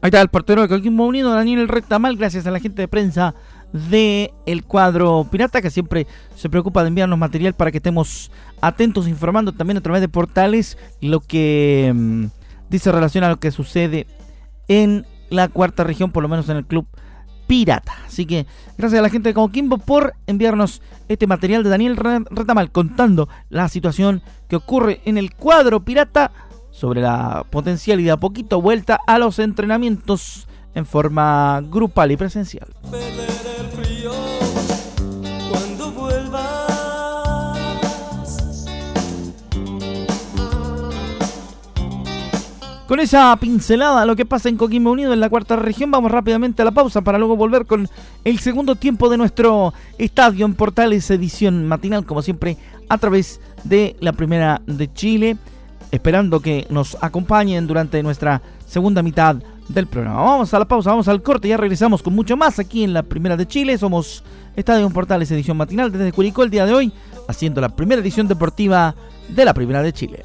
Ahí 0.00 0.08
está 0.08 0.20
el 0.20 0.28
portero 0.28 0.62
de 0.62 0.68
Coquimbo 0.68 1.06
Unido, 1.06 1.34
Daniel 1.34 1.68
Rectamal, 1.68 2.16
gracias 2.16 2.46
a 2.46 2.50
la 2.50 2.60
gente 2.60 2.82
de 2.82 2.88
prensa 2.88 3.34
de 3.72 4.32
el 4.46 4.64
cuadro 4.64 5.26
pirata 5.30 5.60
que 5.60 5.70
siempre 5.70 6.06
se 6.34 6.48
preocupa 6.48 6.82
de 6.82 6.88
enviarnos 6.88 7.18
material 7.18 7.54
para 7.54 7.70
que 7.70 7.78
estemos 7.78 8.30
atentos 8.60 9.08
informando 9.08 9.52
también 9.52 9.76
a 9.76 9.82
través 9.82 10.00
de 10.00 10.08
portales 10.08 10.78
lo 11.00 11.20
que 11.20 11.92
mm, 11.94 12.26
dice 12.70 12.92
relación 12.92 13.24
a 13.24 13.28
lo 13.28 13.38
que 13.38 13.50
sucede 13.50 14.06
en 14.68 15.06
la 15.30 15.48
cuarta 15.48 15.84
región, 15.84 16.10
por 16.10 16.22
lo 16.22 16.28
menos 16.28 16.48
en 16.48 16.56
el 16.56 16.66
club 16.66 16.86
pirata. 17.46 17.94
Así 18.06 18.26
que 18.26 18.46
gracias 18.76 18.98
a 18.98 19.02
la 19.02 19.10
gente 19.10 19.30
de 19.30 19.34
Coquimbo 19.34 19.78
por 19.78 20.14
enviarnos 20.26 20.82
este 21.08 21.26
material 21.26 21.64
de 21.64 21.70
Daniel 21.70 21.96
Retamal 21.96 22.70
contando 22.70 23.28
la 23.48 23.68
situación 23.68 24.22
que 24.48 24.56
ocurre 24.56 25.00
en 25.04 25.18
el 25.18 25.34
cuadro 25.34 25.84
pirata 25.84 26.30
sobre 26.70 27.00
la 27.00 27.44
potencial 27.50 28.00
y 28.00 28.04
de 28.04 28.12
a 28.12 28.16
poquito 28.18 28.60
vuelta 28.60 29.00
a 29.06 29.18
los 29.18 29.38
entrenamientos 29.38 30.46
en 30.74 30.86
forma 30.86 31.60
grupal 31.62 32.12
y 32.12 32.16
presencial. 32.16 32.68
Con 42.88 43.00
esa 43.00 43.36
pincelada 43.36 44.06
lo 44.06 44.16
que 44.16 44.24
pasa 44.24 44.48
en 44.48 44.56
Coquimbo 44.56 44.90
Unido 44.90 45.12
en 45.12 45.20
la 45.20 45.28
cuarta 45.28 45.56
región, 45.56 45.90
vamos 45.90 46.10
rápidamente 46.10 46.62
a 46.62 46.64
la 46.64 46.70
pausa 46.70 47.02
para 47.02 47.18
luego 47.18 47.36
volver 47.36 47.66
con 47.66 47.86
el 48.24 48.38
segundo 48.38 48.76
tiempo 48.76 49.10
de 49.10 49.18
nuestro 49.18 49.74
estadio 49.98 50.46
en 50.46 50.54
Portales 50.54 51.10
edición 51.10 51.66
matinal, 51.66 52.06
como 52.06 52.22
siempre, 52.22 52.56
a 52.88 52.96
través 52.96 53.42
de 53.62 53.94
la 54.00 54.14
primera 54.14 54.62
de 54.66 54.90
Chile, 54.90 55.36
esperando 55.90 56.40
que 56.40 56.66
nos 56.70 56.96
acompañen 57.02 57.66
durante 57.66 58.02
nuestra 58.02 58.40
segunda 58.66 59.02
mitad 59.02 59.36
del 59.68 59.86
programa. 59.86 60.22
Vamos 60.22 60.54
a 60.54 60.58
la 60.58 60.64
pausa, 60.66 60.88
vamos 60.88 61.08
al 61.08 61.22
corte, 61.22 61.46
ya 61.46 61.58
regresamos 61.58 62.02
con 62.02 62.14
mucho 62.14 62.38
más 62.38 62.58
aquí 62.58 62.84
en 62.84 62.94
la 62.94 63.02
primera 63.02 63.36
de 63.36 63.46
Chile. 63.46 63.76
Somos 63.76 64.24
Estadio 64.56 64.86
en 64.86 64.92
Portales 64.94 65.30
edición 65.30 65.58
matinal 65.58 65.92
desde 65.92 66.10
Curicó 66.10 66.42
el 66.42 66.48
día 66.48 66.64
de 66.64 66.72
hoy, 66.72 66.90
haciendo 67.28 67.60
la 67.60 67.68
primera 67.68 68.00
edición 68.00 68.28
deportiva 68.28 68.94
de 69.28 69.44
la 69.44 69.52
primera 69.52 69.82
de 69.82 69.92
Chile. 69.92 70.24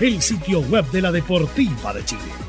el 0.00 0.22
sitio 0.22 0.60
web 0.60 0.90
de 0.90 1.02
la 1.02 1.12
Deportiva 1.12 1.94
de 1.94 2.04
Chile 2.04 2.46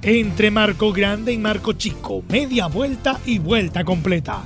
Entre 0.04 0.52
Marco 0.52 0.94
Grande 0.94 1.34
y 1.34 1.38
Marco 1.38 1.74
Chico, 1.74 2.24
media 2.30 2.68
vuelta 2.68 3.20
y 3.26 3.40
vuelta 3.40 3.84
completa. 3.84 4.46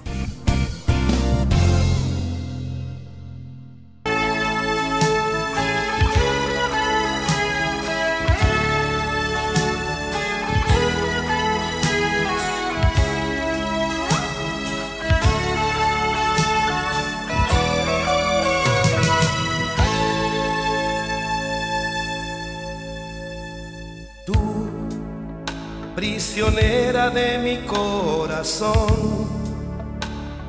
Corazón, 28.41 29.27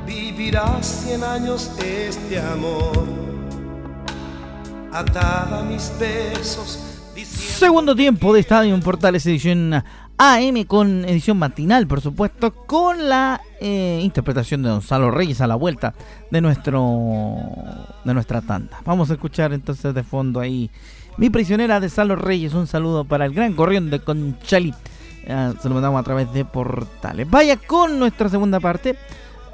vivirá 0.06 0.82
cien 0.82 1.22
años 1.22 1.70
este 1.78 2.40
amor, 2.40 3.06
atada 4.90 5.60
a 5.60 5.62
mis 5.62 5.92
besos. 6.00 6.78
Segundo 7.22 7.94
tiempo 7.94 8.32
de 8.32 8.40
Estadio 8.40 8.80
Portales 8.80 9.26
edición 9.26 9.74
AM 10.16 10.64
con 10.66 11.04
edición 11.04 11.38
matinal, 11.38 11.86
por 11.86 12.00
supuesto, 12.00 12.52
con 12.64 13.10
la 13.10 13.42
eh, 13.60 14.00
interpretación 14.02 14.62
de 14.62 14.70
Gonzalo 14.70 15.10
Reyes 15.10 15.42
a 15.42 15.46
la 15.46 15.56
vuelta 15.56 15.92
de 16.30 16.40
nuestro 16.40 17.36
de 18.06 18.14
nuestra 18.14 18.40
tanda. 18.40 18.80
Vamos 18.86 19.10
a 19.10 19.14
escuchar 19.14 19.52
entonces 19.52 19.94
de 19.94 20.02
fondo 20.02 20.40
ahí 20.40 20.70
Mi 21.18 21.28
prisionera 21.28 21.78
de 21.78 21.90
Salo 21.90 22.16
Reyes, 22.16 22.54
un 22.54 22.66
saludo 22.66 23.04
para 23.04 23.26
el 23.26 23.34
gran 23.34 23.52
corrión 23.52 23.90
de 23.90 24.00
Conchalit 24.00 24.76
se 25.26 25.68
lo 25.68 25.74
mandamos 25.74 26.00
a 26.00 26.04
través 26.04 26.32
de 26.32 26.44
portales. 26.44 27.28
Vaya 27.28 27.56
con 27.56 27.98
nuestra 27.98 28.28
segunda 28.28 28.60
parte. 28.60 28.96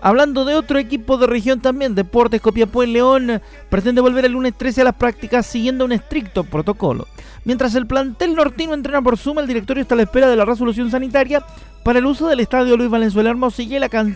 Hablando 0.00 0.44
de 0.44 0.54
otro 0.54 0.78
equipo 0.78 1.18
de 1.18 1.26
región 1.26 1.60
también, 1.60 1.96
Deportes 1.96 2.40
Copiapó 2.40 2.84
en 2.84 2.92
León 2.92 3.42
pretende 3.68 4.00
volver 4.00 4.24
el 4.24 4.32
lunes 4.32 4.54
13 4.56 4.82
a 4.82 4.84
las 4.84 4.94
prácticas 4.94 5.44
siguiendo 5.44 5.84
un 5.84 5.92
estricto 5.92 6.44
protocolo. 6.44 7.08
Mientras 7.44 7.74
el 7.74 7.86
plantel 7.86 8.34
nortino 8.34 8.74
entrena 8.74 9.02
por 9.02 9.16
suma, 9.16 9.40
el 9.40 9.48
directorio 9.48 9.82
está 9.82 9.94
a 9.94 9.96
la 9.96 10.04
espera 10.04 10.28
de 10.28 10.36
la 10.36 10.44
resolución 10.44 10.90
sanitaria 10.90 11.42
para 11.82 11.98
el 11.98 12.06
uso 12.06 12.28
del 12.28 12.40
estadio 12.40 12.76
Luis 12.76 12.90
Valenzuela 12.90 13.30
Hermosilla 13.30 13.76
y 13.76 13.80
la, 13.80 14.12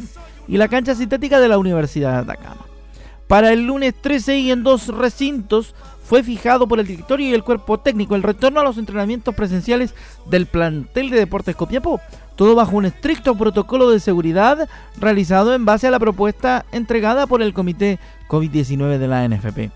y 0.46 0.56
la 0.56 0.68
cancha 0.68 0.94
sintética 0.94 1.40
de 1.40 1.48
la 1.48 1.58
Universidad 1.58 2.12
de 2.12 2.32
Atacama. 2.32 2.66
Para 3.26 3.52
el 3.52 3.66
lunes 3.66 3.94
13 4.00 4.38
y 4.38 4.50
en 4.52 4.62
dos 4.62 4.88
recintos 4.88 5.74
fue 6.12 6.22
fijado 6.22 6.68
por 6.68 6.78
el 6.78 6.86
directorio 6.86 7.26
y 7.26 7.32
el 7.32 7.42
cuerpo 7.42 7.78
técnico 7.78 8.14
el 8.14 8.22
retorno 8.22 8.60
a 8.60 8.64
los 8.64 8.76
entrenamientos 8.76 9.34
presenciales 9.34 9.94
del 10.26 10.44
plantel 10.44 11.08
de 11.08 11.16
Deportes 11.16 11.56
Copiapó, 11.56 12.02
todo 12.36 12.54
bajo 12.54 12.76
un 12.76 12.84
estricto 12.84 13.34
protocolo 13.34 13.88
de 13.88 13.98
seguridad 13.98 14.68
realizado 14.98 15.54
en 15.54 15.64
base 15.64 15.86
a 15.86 15.90
la 15.90 15.98
propuesta 15.98 16.66
entregada 16.70 17.26
por 17.26 17.40
el 17.40 17.54
Comité 17.54 17.98
COVID-19 18.28 18.98
de 18.98 19.08
la 19.08 19.26
NFP. 19.26 19.70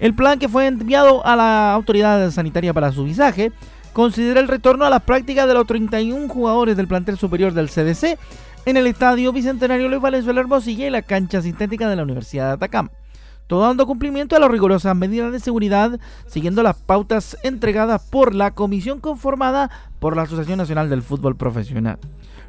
El 0.00 0.14
plan 0.14 0.38
que 0.38 0.48
fue 0.48 0.66
enviado 0.66 1.26
a 1.26 1.36
la 1.36 1.74
autoridad 1.74 2.30
sanitaria 2.30 2.72
para 2.72 2.90
su 2.90 3.04
visaje 3.04 3.52
considera 3.92 4.40
el 4.40 4.48
retorno 4.48 4.86
a 4.86 4.90
las 4.90 5.02
prácticas 5.02 5.46
de 5.46 5.52
los 5.52 5.66
31 5.66 6.26
jugadores 6.26 6.74
del 6.74 6.88
plantel 6.88 7.18
superior 7.18 7.52
del 7.52 7.68
CDC 7.68 8.18
en 8.64 8.78
el 8.78 8.86
estadio 8.86 9.30
Bicentenario 9.30 9.90
Luis 9.90 10.00
Valenzuela 10.00 10.40
Hermosilla 10.40 10.86
y 10.86 10.90
la 10.90 11.02
cancha 11.02 11.42
sintética 11.42 11.86
de 11.90 11.96
la 11.96 12.04
Universidad 12.04 12.46
de 12.46 12.52
Atacama 12.54 12.90
todo 13.46 13.62
dando 13.62 13.86
cumplimiento 13.86 14.36
a 14.36 14.38
las 14.38 14.50
rigurosas 14.50 14.96
medidas 14.96 15.32
de 15.32 15.40
seguridad, 15.40 16.00
siguiendo 16.26 16.62
las 16.62 16.76
pautas 16.76 17.36
entregadas 17.42 18.02
por 18.10 18.34
la 18.34 18.52
comisión 18.52 19.00
conformada 19.00 19.70
por 19.98 20.16
la 20.16 20.22
Asociación 20.22 20.58
Nacional 20.58 20.88
del 20.88 21.02
Fútbol 21.02 21.36
Profesional. 21.36 21.98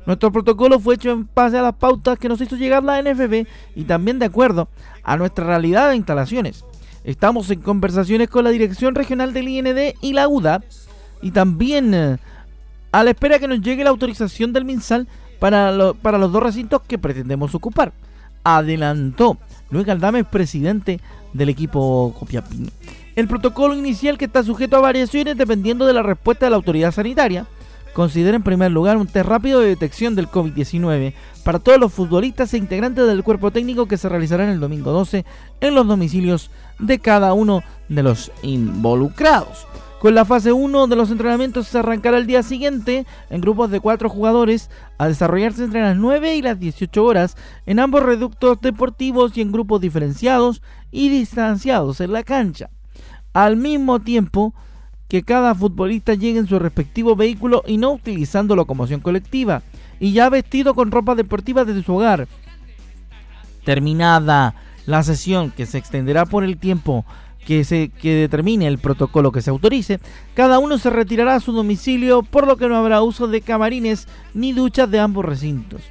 Nuestro 0.06 0.32
protocolo 0.32 0.80
fue 0.80 0.96
hecho 0.96 1.12
en 1.12 1.30
base 1.34 1.58
a 1.58 1.62
las 1.62 1.76
pautas 1.76 2.20
que 2.20 2.28
nos 2.28 2.42
hizo 2.42 2.56
llegar 2.56 2.84
la 2.84 3.02
NFB 3.02 3.48
y 3.76 3.84
también 3.86 4.20
de 4.20 4.26
acuerdo 4.26 4.68
a 5.04 5.18
nuestra 5.18 5.46
realidad 5.46 5.90
de 5.90 5.96
instalaciones. 5.96 6.66
Estamos 7.04 7.50
en 7.52 7.62
conversaciones 7.62 8.30
con 8.30 8.44
la 8.44 8.50
Dirección 8.50 8.96
Regional 8.96 9.34
del 9.34 9.48
IND 9.48 9.96
y 10.02 10.14
la 10.14 10.28
UDA 10.28 10.64
y 11.22 11.32
también 11.32 11.94
eh, 11.94 12.18
a 12.92 13.04
la 13.04 13.12
espera 13.12 13.40
que 13.40 13.48
nos 13.48 13.62
llegue 13.62 13.84
la 13.84 13.90
autorización 13.90 14.54
del 14.54 14.66
MinSal 14.66 15.08
para, 15.40 15.94
para 16.02 16.18
los 16.18 16.32
dos 16.32 16.44
recintos 16.44 16.82
que 16.88 16.98
pretendemos 16.98 17.56
ocupar. 17.56 17.94
Adelantó 18.44 19.38
Luis 19.70 19.86
Galdame, 19.86 20.24
presidente 20.24 21.00
del 21.34 21.50
equipo 21.50 22.16
Copiapino. 22.18 22.70
El 23.16 23.28
protocolo 23.28 23.76
inicial 23.76 24.18
que 24.18 24.26
está 24.26 24.44
sujeto 24.44 24.78
a 24.78 24.82
variaciones 24.82 25.38
dependiendo 25.38 25.86
de 25.86 25.94
la 25.94 26.04
respuesta 26.04 26.46
de 26.46 26.52
la 26.52 26.56
autoridad 26.56 26.92
sanitaria 26.92 27.46
considera 27.94 28.36
en 28.36 28.44
primer 28.44 28.72
lugar 28.72 28.98
un 28.98 29.08
test 29.08 29.28
rápido 29.28 29.60
de 29.60 29.68
detección 29.68 30.16
del 30.16 30.28
COVID-19 30.28 31.14
para 31.44 31.60
todos 31.60 31.80
los 31.80 31.94
futbolistas 31.94 32.54
e 32.54 32.58
integrantes 32.58 33.06
del 33.06 33.24
cuerpo 33.24 33.52
técnico 33.52 33.88
que 33.88 33.98
se 33.98 34.10
realizará 34.10 34.46
en 34.46 34.50
el 34.50 34.60
domingo 34.60 34.92
12 34.92 35.26
en 35.62 35.76
los 35.76 35.88
domicilios 35.88 36.50
de 36.80 37.00
cada 37.00 37.34
uno 37.34 37.64
de 37.90 38.04
los 38.04 38.32
involucrados. 38.42 39.68
Con 40.04 40.16
la 40.16 40.26
fase 40.26 40.52
1 40.52 40.88
de 40.88 40.98
los 40.98 41.12
entrenamientos 41.12 41.70
se 41.70 41.80
arrancará 41.80 42.18
el 42.18 42.28
día 42.28 42.44
siguiente 42.44 43.06
en 43.30 43.40
grupos 43.40 43.72
de 43.72 43.80
4 43.80 44.10
jugadores 44.10 44.70
a 44.98 45.08
desarrollarse 45.08 45.64
entre 45.64 45.82
las 45.82 45.96
9 45.96 46.36
y 46.36 46.42
las 46.42 46.60
18 46.60 47.02
horas 47.02 47.38
en 47.66 47.80
ambos 47.80 48.04
reductos 48.04 48.60
deportivos 48.60 49.38
y 49.38 49.42
en 49.42 49.54
grupos 49.54 49.80
diferenciados 49.80 50.62
y 50.92 51.08
distanciados 51.08 52.02
en 52.02 52.12
la 52.12 52.24
cancha. 52.24 52.70
Al 53.32 53.56
mismo 53.56 54.02
tiempo, 54.02 54.54
que 55.08 55.24
cada 55.24 55.56
futbolista 55.56 56.16
llegue 56.16 56.40
en 56.40 56.48
su 56.48 56.60
respectivo 56.60 57.16
vehículo 57.16 57.64
y 57.66 57.78
no 57.78 57.94
utilizando 57.94 58.58
locomoción 58.58 59.00
colectiva, 59.00 59.62
y 60.02 60.12
ya 60.12 60.28
vestido 60.28 60.74
con 60.74 60.92
ropa 60.92 61.16
deportiva 61.16 61.64
desde 61.64 61.82
su 61.82 61.96
hogar. 61.96 62.28
Terminada 63.64 64.54
la 64.86 65.04
sesión, 65.04 65.52
que 65.52 65.66
se 65.66 65.78
extenderá 65.78 66.26
por 66.26 66.44
el 66.44 66.58
tiempo 66.58 67.06
que, 67.46 67.64
se, 67.64 67.90
que 67.90 68.16
determine 68.16 68.68
el 68.68 68.78
protocolo 68.78 69.32
que 69.32 69.42
se 69.42 69.50
autorice, 69.50 70.00
cada 70.34 70.60
uno 70.60 70.78
se 70.78 70.90
retirará 70.90 71.36
a 71.36 71.40
su 71.40 71.52
domicilio, 71.52 72.24
por 72.24 72.48
lo 72.48 72.58
que 72.58 72.68
no 72.68 72.78
habrá 72.78 73.02
uso 73.02 73.28
de 73.28 73.42
camarines 73.42 74.08
ni 74.34 74.54
duchas 74.54 74.90
de 74.90 75.00
ambos 75.00 75.26
recintos. 75.26 75.82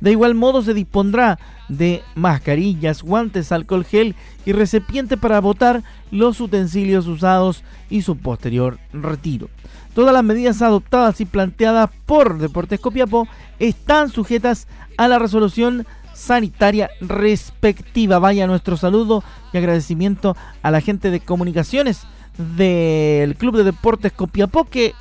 De 0.00 0.12
igual 0.12 0.34
modo 0.34 0.62
se 0.62 0.72
dispondrá 0.72 1.38
de 1.68 2.02
mascarillas, 2.14 3.02
guantes, 3.02 3.52
alcohol 3.52 3.84
gel 3.84 4.14
y 4.46 4.52
recipiente 4.52 5.16
para 5.16 5.40
botar 5.40 5.82
los 6.10 6.40
utensilios 6.40 7.06
usados 7.06 7.62
y 7.90 8.02
su 8.02 8.16
posterior 8.16 8.78
retiro. 8.92 9.50
Todas 9.94 10.14
las 10.14 10.24
medidas 10.24 10.62
adoptadas 10.62 11.20
y 11.20 11.26
planteadas 11.26 11.90
por 12.06 12.38
Deportes 12.38 12.80
Copiapó 12.80 13.28
están 13.58 14.08
sujetas 14.08 14.68
a 14.96 15.08
la 15.08 15.18
resolución 15.18 15.86
sanitaria 16.14 16.90
respectiva. 17.00 18.18
Vaya 18.18 18.46
nuestro 18.46 18.76
saludo 18.76 19.22
y 19.52 19.58
agradecimiento 19.58 20.36
a 20.62 20.70
la 20.70 20.80
gente 20.80 21.10
de 21.10 21.20
comunicaciones 21.20 22.02
del 22.56 23.36
Club 23.36 23.56
de 23.56 23.64
Deportes 23.64 24.12
Copiapó 24.12 24.64
que 24.64 24.94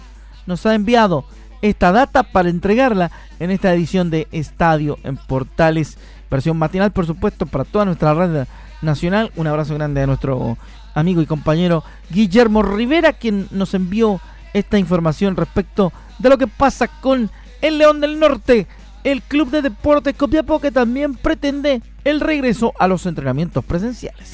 nos 0.45 0.65
ha 0.65 0.75
enviado 0.75 1.25
esta 1.61 1.91
data 1.91 2.23
para 2.23 2.49
entregarla 2.49 3.11
en 3.39 3.51
esta 3.51 3.73
edición 3.73 4.09
de 4.09 4.27
Estadio 4.31 4.97
en 5.03 5.17
Portales 5.17 5.97
versión 6.29 6.57
matinal, 6.57 6.91
por 6.91 7.05
supuesto, 7.05 7.45
para 7.45 7.63
toda 7.63 7.85
nuestra 7.85 8.13
red 8.13 8.47
nacional. 8.81 9.31
Un 9.35 9.47
abrazo 9.47 9.75
grande 9.75 10.01
a 10.01 10.07
nuestro 10.07 10.57
amigo 10.93 11.21
y 11.21 11.25
compañero 11.25 11.83
Guillermo 12.09 12.61
Rivera, 12.61 13.13
quien 13.13 13.47
nos 13.51 13.73
envió 13.73 14.19
esta 14.53 14.77
información 14.77 15.35
respecto 15.35 15.91
de 16.17 16.29
lo 16.29 16.37
que 16.37 16.47
pasa 16.47 16.87
con 16.87 17.29
el 17.61 17.77
León 17.77 18.01
del 18.01 18.19
Norte, 18.19 18.67
el 19.03 19.21
Club 19.21 19.49
de 19.49 19.61
Deportes 19.61 20.15
Copiapó, 20.15 20.59
que 20.59 20.71
también 20.71 21.15
pretende 21.15 21.81
el 22.03 22.19
regreso 22.19 22.73
a 22.79 22.87
los 22.87 23.05
entrenamientos 23.05 23.63
presenciales. 23.63 24.33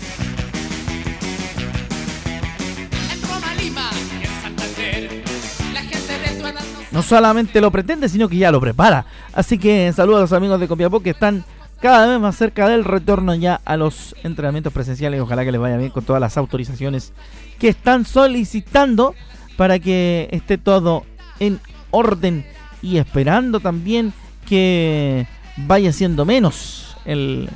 No 6.92 7.04
solamente 7.04 7.60
lo 7.60 7.72
pretende, 7.72 8.08
sino 8.08 8.30
que 8.30 8.38
ya 8.38 8.54
lo 8.54 8.62
prepara. 8.62 9.06
Así 9.34 9.58
que 9.58 9.92
saludos 9.94 10.20
a 10.20 10.22
los 10.22 10.34
amigos 10.34 10.62
de 10.62 10.70
Copiapó 10.70 11.02
que 11.02 11.10
están 11.10 11.44
cada 11.82 12.08
vez 12.08 12.20
más 12.22 12.38
cerca 12.38 12.70
del 12.70 12.86
retorno 12.86 13.36
ya 13.36 13.60
a 13.66 13.76
los 13.76 14.16
entrenamientos 14.24 14.72
presenciales. 14.72 15.20
Ojalá 15.20 15.44
que 15.44 15.52
les 15.52 15.60
vaya 15.60 15.76
bien 15.76 15.92
con 15.92 16.06
todas 16.06 16.22
las 16.22 16.38
autorizaciones 16.38 17.12
que 17.60 17.68
están 17.68 18.06
solicitando 18.06 19.14
para 19.58 19.80
que 19.80 20.30
esté 20.32 20.58
todo 20.58 21.04
en 21.42 21.60
orden 21.92 22.46
y 22.82 22.98
esperando 22.98 23.60
también 23.60 24.14
que 24.46 25.28
vaya 25.58 25.92
siendo 25.92 26.26
menos 26.26 26.96
el, 27.06 27.50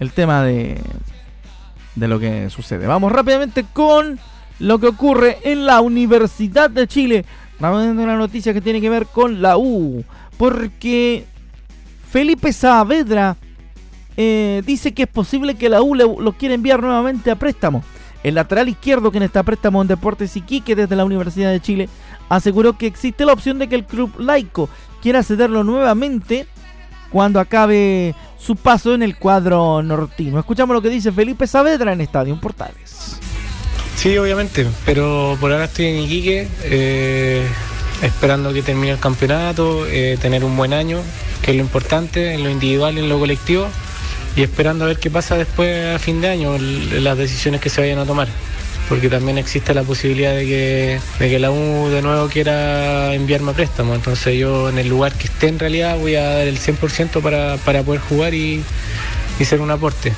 el 0.00 0.12
tema 0.12 0.42
de, 0.42 0.80
de 1.94 2.08
lo 2.08 2.20
que 2.20 2.50
sucede. 2.50 2.86
Vamos 2.86 3.12
rápidamente 3.12 3.64
con 3.72 4.18
lo 4.58 4.78
que 4.78 4.86
ocurre 4.86 5.38
en 5.42 5.66
la 5.66 5.80
Universidad 5.80 6.70
de 6.70 6.86
Chile. 6.86 7.24
Vamos 7.58 7.84
una 7.86 8.16
noticia 8.16 8.52
que 8.52 8.60
tiene 8.60 8.80
que 8.80 8.90
ver 8.90 9.06
con 9.06 9.42
la 9.42 9.56
U. 9.56 10.04
Porque 10.36 11.24
Felipe 12.10 12.52
Saavedra 12.52 13.36
eh, 14.16 14.62
dice 14.66 14.92
que 14.92 15.04
es 15.04 15.08
posible 15.08 15.54
que 15.54 15.68
la 15.68 15.82
U 15.82 15.94
lo 15.94 16.32
quiera 16.32 16.54
enviar 16.54 16.82
nuevamente 16.82 17.30
a 17.30 17.36
préstamo. 17.36 17.82
El 18.22 18.34
lateral 18.34 18.68
izquierdo, 18.68 19.10
quien 19.10 19.22
está 19.22 19.40
a 19.40 19.44
préstamo 19.44 19.80
en 19.80 19.88
Deportes 19.88 20.36
Iquique 20.36 20.74
desde 20.74 20.96
la 20.96 21.04
Universidad 21.04 21.52
de 21.52 21.60
Chile, 21.60 21.88
aseguró 22.28 22.76
que 22.76 22.86
existe 22.86 23.24
la 23.24 23.32
opción 23.32 23.58
de 23.58 23.68
que 23.68 23.76
el 23.76 23.84
club 23.84 24.18
laico 24.18 24.68
quiera 25.02 25.22
cederlo 25.22 25.64
nuevamente 25.64 26.46
cuando 27.10 27.40
acabe 27.40 28.14
su 28.38 28.56
paso 28.56 28.94
en 28.94 29.02
el 29.02 29.16
cuadro 29.16 29.82
nortino. 29.82 30.38
Escuchamos 30.38 30.74
lo 30.74 30.82
que 30.82 30.88
dice 30.88 31.12
Felipe 31.12 31.46
Saavedra 31.46 31.92
en 31.92 32.00
Estadio 32.00 32.38
Portales. 32.40 33.18
Sí, 33.96 34.16
obviamente, 34.18 34.66
pero 34.84 35.36
por 35.40 35.52
ahora 35.52 35.64
estoy 35.64 35.86
en 35.86 36.00
Iquique, 36.00 36.48
eh, 36.64 37.46
esperando 38.02 38.52
que 38.52 38.62
termine 38.62 38.92
el 38.92 38.98
campeonato, 38.98 39.86
eh, 39.86 40.18
tener 40.20 40.44
un 40.44 40.56
buen 40.56 40.72
año, 40.74 41.00
que 41.42 41.52
es 41.52 41.56
lo 41.56 41.62
importante 41.62 42.34
en 42.34 42.44
lo 42.44 42.50
individual 42.50 42.96
y 42.96 43.00
en 43.00 43.08
lo 43.08 43.18
colectivo 43.18 43.66
y 44.36 44.42
esperando 44.42 44.84
a 44.84 44.88
ver 44.88 44.98
qué 44.98 45.10
pasa 45.10 45.36
después 45.36 45.94
a 45.94 45.98
fin 45.98 46.20
de 46.20 46.28
año, 46.28 46.58
las 46.58 47.16
decisiones 47.16 47.60
que 47.60 47.70
se 47.70 47.80
vayan 47.80 47.98
a 47.98 48.04
tomar. 48.04 48.28
Porque 48.88 49.08
también 49.08 49.36
existe 49.38 49.74
la 49.74 49.82
posibilidad 49.82 50.34
de 50.34 50.44
que, 50.46 51.00
de 51.18 51.30
que 51.30 51.38
la 51.38 51.50
U 51.50 51.88
de 51.88 52.02
nuevo 52.02 52.28
quiera 52.28 53.14
enviarme 53.14 53.50
a 53.50 53.54
préstamo. 53.54 53.94
Entonces 53.94 54.38
yo 54.38 54.68
en 54.68 54.78
el 54.78 54.88
lugar 54.88 55.12
que 55.12 55.24
esté 55.24 55.48
en 55.48 55.58
realidad 55.58 55.98
voy 55.98 56.14
a 56.14 56.22
dar 56.22 56.46
el 56.46 56.58
100% 56.58 57.20
para, 57.20 57.56
para 57.58 57.82
poder 57.82 58.00
jugar 58.00 58.34
y, 58.34 58.62
y 59.38 59.44
ser 59.44 59.60
un 59.60 59.70
aporte 59.70 60.12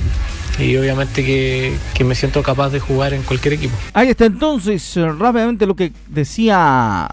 y 0.59 0.76
obviamente 0.76 1.24
que, 1.24 1.76
que, 1.94 2.04
me 2.04 2.14
siento 2.14 2.42
capaz 2.42 2.70
de 2.70 2.81
jugar 2.81 3.14
en 3.14 3.22
cualquier 3.22 3.54
equipo. 3.54 3.76
Ahí 3.92 4.09
está 4.09 4.26
entonces 4.26 4.96
rápidamente 4.96 5.66
lo 5.66 5.76
que 5.76 5.92
decía 6.09 7.09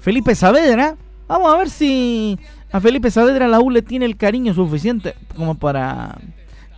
Felipe 0.00 0.34
Saavedra. 0.34 0.96
Vamos 1.26 1.52
a 1.52 1.58
ver 1.58 1.70
si 1.70 2.38
a 2.72 2.80
Felipe 2.80 3.10
Saavedra 3.10 3.48
la 3.48 3.60
U 3.60 3.70
le 3.70 3.82
tiene 3.82 4.06
el 4.06 4.16
cariño 4.16 4.54
suficiente 4.54 5.14
como 5.36 5.56
para 5.56 6.18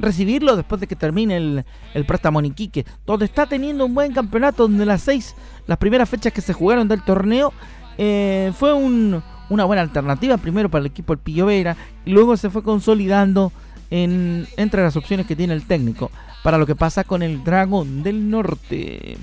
recibirlo 0.03 0.57
después 0.57 0.81
de 0.81 0.87
que 0.87 0.97
termine 0.97 1.37
el, 1.37 1.65
el 1.95 2.05
préstamo 2.05 2.41
en 2.41 2.47
Iquique, 2.47 2.85
donde 3.07 3.25
está 3.25 3.47
teniendo 3.47 3.87
un 3.87 3.95
buen 3.95 4.13
campeonato, 4.13 4.65
donde 4.65 4.85
las 4.85 5.03
seis, 5.03 5.35
las 5.67 5.79
primeras 5.79 6.09
fechas 6.09 6.33
que 6.33 6.43
se 6.43 6.53
jugaron 6.53 6.89
del 6.89 7.03
torneo, 7.03 7.55
eh, 7.97 8.53
fue 8.59 8.75
un, 8.75 9.23
una 9.49 9.65
buena 9.65 9.83
alternativa, 9.83 10.37
primero 10.37 10.69
para 10.69 10.81
el 10.81 10.87
equipo 10.87 11.15
del 11.15 11.23
Pillo 11.23 11.47
Vera, 11.47 11.77
y 12.05 12.11
luego 12.11 12.37
se 12.37 12.51
fue 12.51 12.63
consolidando 12.63 13.53
en, 13.91 14.47
entre 14.57 14.83
las 14.83 14.97
opciones 14.97 15.27
que 15.27 15.37
tiene 15.37 15.55
el 15.55 15.67
técnico, 15.67 16.11
para 16.43 16.59
lo 16.59 16.67
que 16.67 16.75
pasa 16.75 17.05
con 17.05 17.23
el 17.23 17.45
Dragón 17.45 18.03
del 18.03 18.29
Norte. 18.29 19.17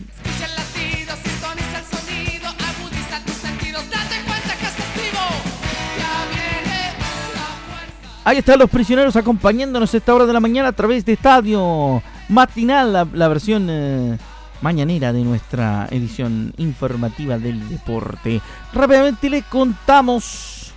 Ahí 8.29 8.37
están 8.37 8.59
los 8.59 8.69
prisioneros 8.69 9.15
acompañándonos 9.15 9.91
a 9.91 9.97
esta 9.97 10.13
hora 10.13 10.27
de 10.27 10.33
la 10.33 10.39
mañana 10.39 10.67
a 10.67 10.71
través 10.71 11.03
de 11.03 11.13
Estadio 11.13 12.03
Matinal, 12.27 13.09
la, 13.11 13.27
versión 13.27 13.65
eh, 13.71 14.19
mañanera 14.61 15.11
de 15.11 15.23
nuestra 15.23 15.87
edición 15.89 16.53
informativa 16.57 17.39
del 17.39 17.67
deporte. 17.69 18.39
Rápidamente 18.71 19.31
le 19.31 19.41
contamos 19.41 20.73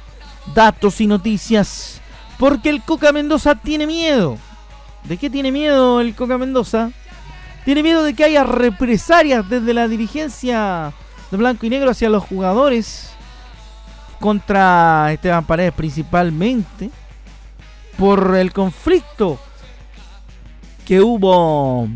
datos 0.54 0.98
y 1.02 1.06
noticias 1.06 2.00
porque 2.38 2.70
el 2.70 2.80
Coca 2.80 3.12
Mendoza 3.12 3.54
tiene 3.54 3.86
miedo. 3.86 4.38
¿De 5.04 5.18
qué 5.18 5.28
tiene 5.28 5.52
miedo 5.52 6.00
el 6.00 6.14
Coca 6.14 6.38
Mendoza? 6.38 6.90
Tiene 7.66 7.82
miedo 7.82 8.02
de 8.02 8.14
que 8.14 8.24
haya 8.24 8.44
represalias 8.44 9.46
desde 9.46 9.74
la 9.74 9.88
dirigencia 9.88 10.94
de 11.30 11.36
blanco 11.36 11.66
y 11.66 11.68
negro 11.68 11.90
hacia 11.90 12.08
los 12.08 12.24
jugadores 12.24 13.10
contra 14.20 15.12
Esteban 15.12 15.44
Paredes 15.44 15.74
principalmente 15.74 16.90
por 17.98 18.34
el 18.36 18.52
conflicto 18.52 19.38
que 20.86 21.00
hubo 21.00 21.88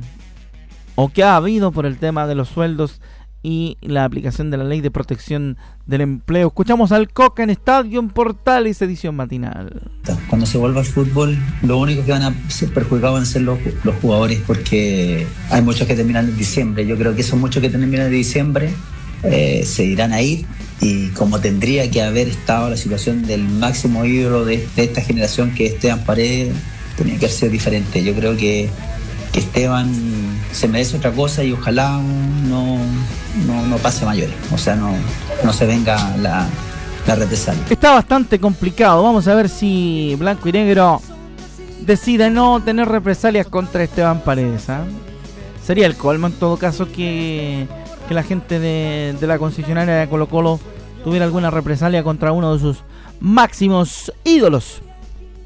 o 0.95 1.09
que 1.11 1.23
ha 1.23 1.37
habido 1.37 1.73
por 1.73 1.87
el 1.87 1.99
tema 1.99 2.27
de 2.27 2.35
los 2.35 2.49
sueldos 2.49 3.01
y 3.43 3.77
la 3.81 4.05
aplicación 4.05 4.51
de 4.51 4.57
la 4.57 4.65
ley 4.65 4.81
de 4.81 4.91
protección 4.91 5.57
del 5.87 6.01
empleo. 6.01 6.49
Escuchamos 6.49 6.91
al 6.91 7.13
Coca 7.13 7.45
en 7.45 7.51
Estadio 7.51 8.01
en 8.01 8.09
Portales, 8.09 8.83
edición 8.83 9.15
matinal. 9.15 9.83
Cuando 10.29 10.47
se 10.47 10.59
vuelva 10.59 10.81
al 10.81 10.87
fútbol, 10.87 11.39
lo 11.63 11.79
único 11.79 12.05
que 12.05 12.11
van 12.11 12.23
a 12.23 12.51
ser 12.51 12.73
perjudicados 12.73 13.15
van 13.15 13.23
a 13.23 13.27
ser 13.27 13.43
los, 13.43 13.59
los 13.85 13.95
jugadores, 13.97 14.43
porque 14.47 15.29
hay 15.51 15.63
muchos 15.63 15.87
que 15.87 15.95
terminan 15.95 16.29
en 16.29 16.37
diciembre. 16.37 16.85
Yo 16.87 16.97
creo 16.97 17.15
que 17.15 17.21
esos 17.21 17.39
muchos 17.39 17.63
que 17.63 17.71
terminan 17.71 18.07
en 18.07 18.13
diciembre 18.13 18.75
eh, 19.31 19.65
se 19.65 19.85
irán 19.85 20.13
a 20.13 20.23
ir 20.23 20.47
y 20.81 21.09
como 21.11 21.41
tendría 21.41 21.91
que 21.91 22.03
haber 22.03 22.29
estado 22.29 22.71
la 22.71 22.77
situación 22.77 23.27
del 23.27 23.43
máximo 23.43 24.05
ídolo 24.05 24.45
de, 24.45 24.67
esta 24.77 25.01
generación 25.01 25.55
que 25.55 25.67
Esteban 25.67 26.05
Paredes, 26.05 26.55
tenía 26.97 27.19
que 27.19 27.27
haber 27.27 27.37
sido 27.37 27.53
diferente. 27.53 28.03
Yo 28.05 28.15
creo 28.15 28.37
que, 28.37 28.69
Esteban 29.33 29.93
se 30.51 30.67
merece 30.67 30.97
otra 30.97 31.13
cosa 31.13 31.45
y 31.45 31.53
ojalá 31.53 32.01
no, 32.49 32.79
no, 33.69 33.77
pase 33.77 34.07
mayores, 34.07 34.35
o 34.51 34.57
sea, 34.57 34.77
no, 34.77 34.95
no 35.45 35.53
se 35.53 35.67
venga 35.67 36.17
la, 36.17 36.49
la 37.07 37.15
represalia. 37.17 37.63
Está 37.69 37.93
bastante 37.93 38.41
complicado, 38.41 39.03
vamos 39.03 39.29
a 39.29 39.35
ver 39.35 39.51
si 39.51 40.17
Blanco 40.19 40.49
y 40.49 40.53
Negro 40.53 41.03
decide 41.83 42.31
no 42.31 42.63
tener 42.63 42.89
represalias 42.89 43.47
contra 43.47 43.85
Esteban 43.85 44.21
Paredes. 44.21 44.71
¿ah? 44.71 44.85
Sería 45.63 45.87
el 45.87 45.97
colmo 45.97 46.29
en 46.29 46.33
todo 46.33 46.57
caso 46.57 46.91
que 46.91 47.67
que 48.07 48.15
la 48.15 48.23
gente 48.23 48.61
de, 48.61 49.17
la 49.27 49.39
concesionaria 49.39 49.95
de 49.95 50.09
Colo 50.09 50.29
Colo 50.29 50.61
tuviera 51.03 51.25
alguna 51.25 51.51
represalia 51.51 52.05
contra 52.05 52.33
uno 52.33 52.55
de 52.55 52.61
sus 52.61 52.79
máximos 53.21 54.13
ídolos. 54.25 54.83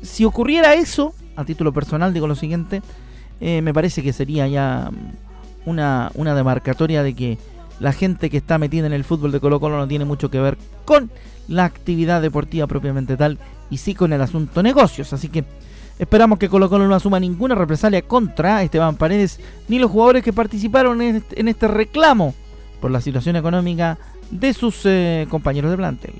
Si 0.02 0.24
ocurriera 0.24 0.74
eso, 0.74 1.14
a 1.36 1.44
título 1.44 1.72
personal 1.72 2.12
digo 2.12 2.26
lo 2.26 2.34
siguiente, 2.34 2.82
eh, 3.40 3.62
me 3.62 3.72
parece 3.72 4.02
que 4.02 4.12
sería 4.12 4.46
ya 4.46 4.90
una, 5.64 6.10
una 6.14 6.34
demarcatoria 6.34 7.02
de 7.02 7.14
que 7.14 7.38
la 7.78 7.92
gente 7.92 8.28
que 8.28 8.36
está 8.36 8.58
metida 8.58 8.86
en 8.86 8.92
el 8.92 9.04
fútbol 9.04 9.32
de 9.32 9.40
Colo 9.40 9.58
Colo 9.58 9.78
no 9.78 9.88
tiene 9.88 10.04
mucho 10.04 10.30
que 10.30 10.40
ver 10.40 10.58
con 10.84 11.10
la 11.48 11.64
actividad 11.64 12.20
deportiva 12.20 12.66
propiamente 12.66 13.16
tal 13.16 13.38
y 13.70 13.78
sí 13.78 13.94
con 13.94 14.12
el 14.12 14.20
asunto 14.20 14.62
negocios. 14.62 15.14
Así 15.14 15.28
que 15.28 15.44
esperamos 15.98 16.38
que 16.38 16.50
Colo 16.50 16.68
Colo 16.68 16.86
no 16.86 16.94
asuma 16.94 17.20
ninguna 17.20 17.54
represalia 17.54 18.02
contra 18.02 18.62
Esteban 18.62 18.96
Paredes 18.96 19.40
ni 19.68 19.78
los 19.78 19.90
jugadores 19.90 20.22
que 20.22 20.34
participaron 20.34 21.00
en 21.00 21.16
este, 21.16 21.40
en 21.40 21.48
este 21.48 21.66
reclamo 21.66 22.34
por 22.80 22.90
la 22.90 23.00
situación 23.00 23.36
económica 23.36 23.98
de 24.30 24.52
sus 24.54 24.82
eh, 24.84 25.26
compañeros 25.28 25.70
de 25.70 25.76
plantel. 25.76 26.14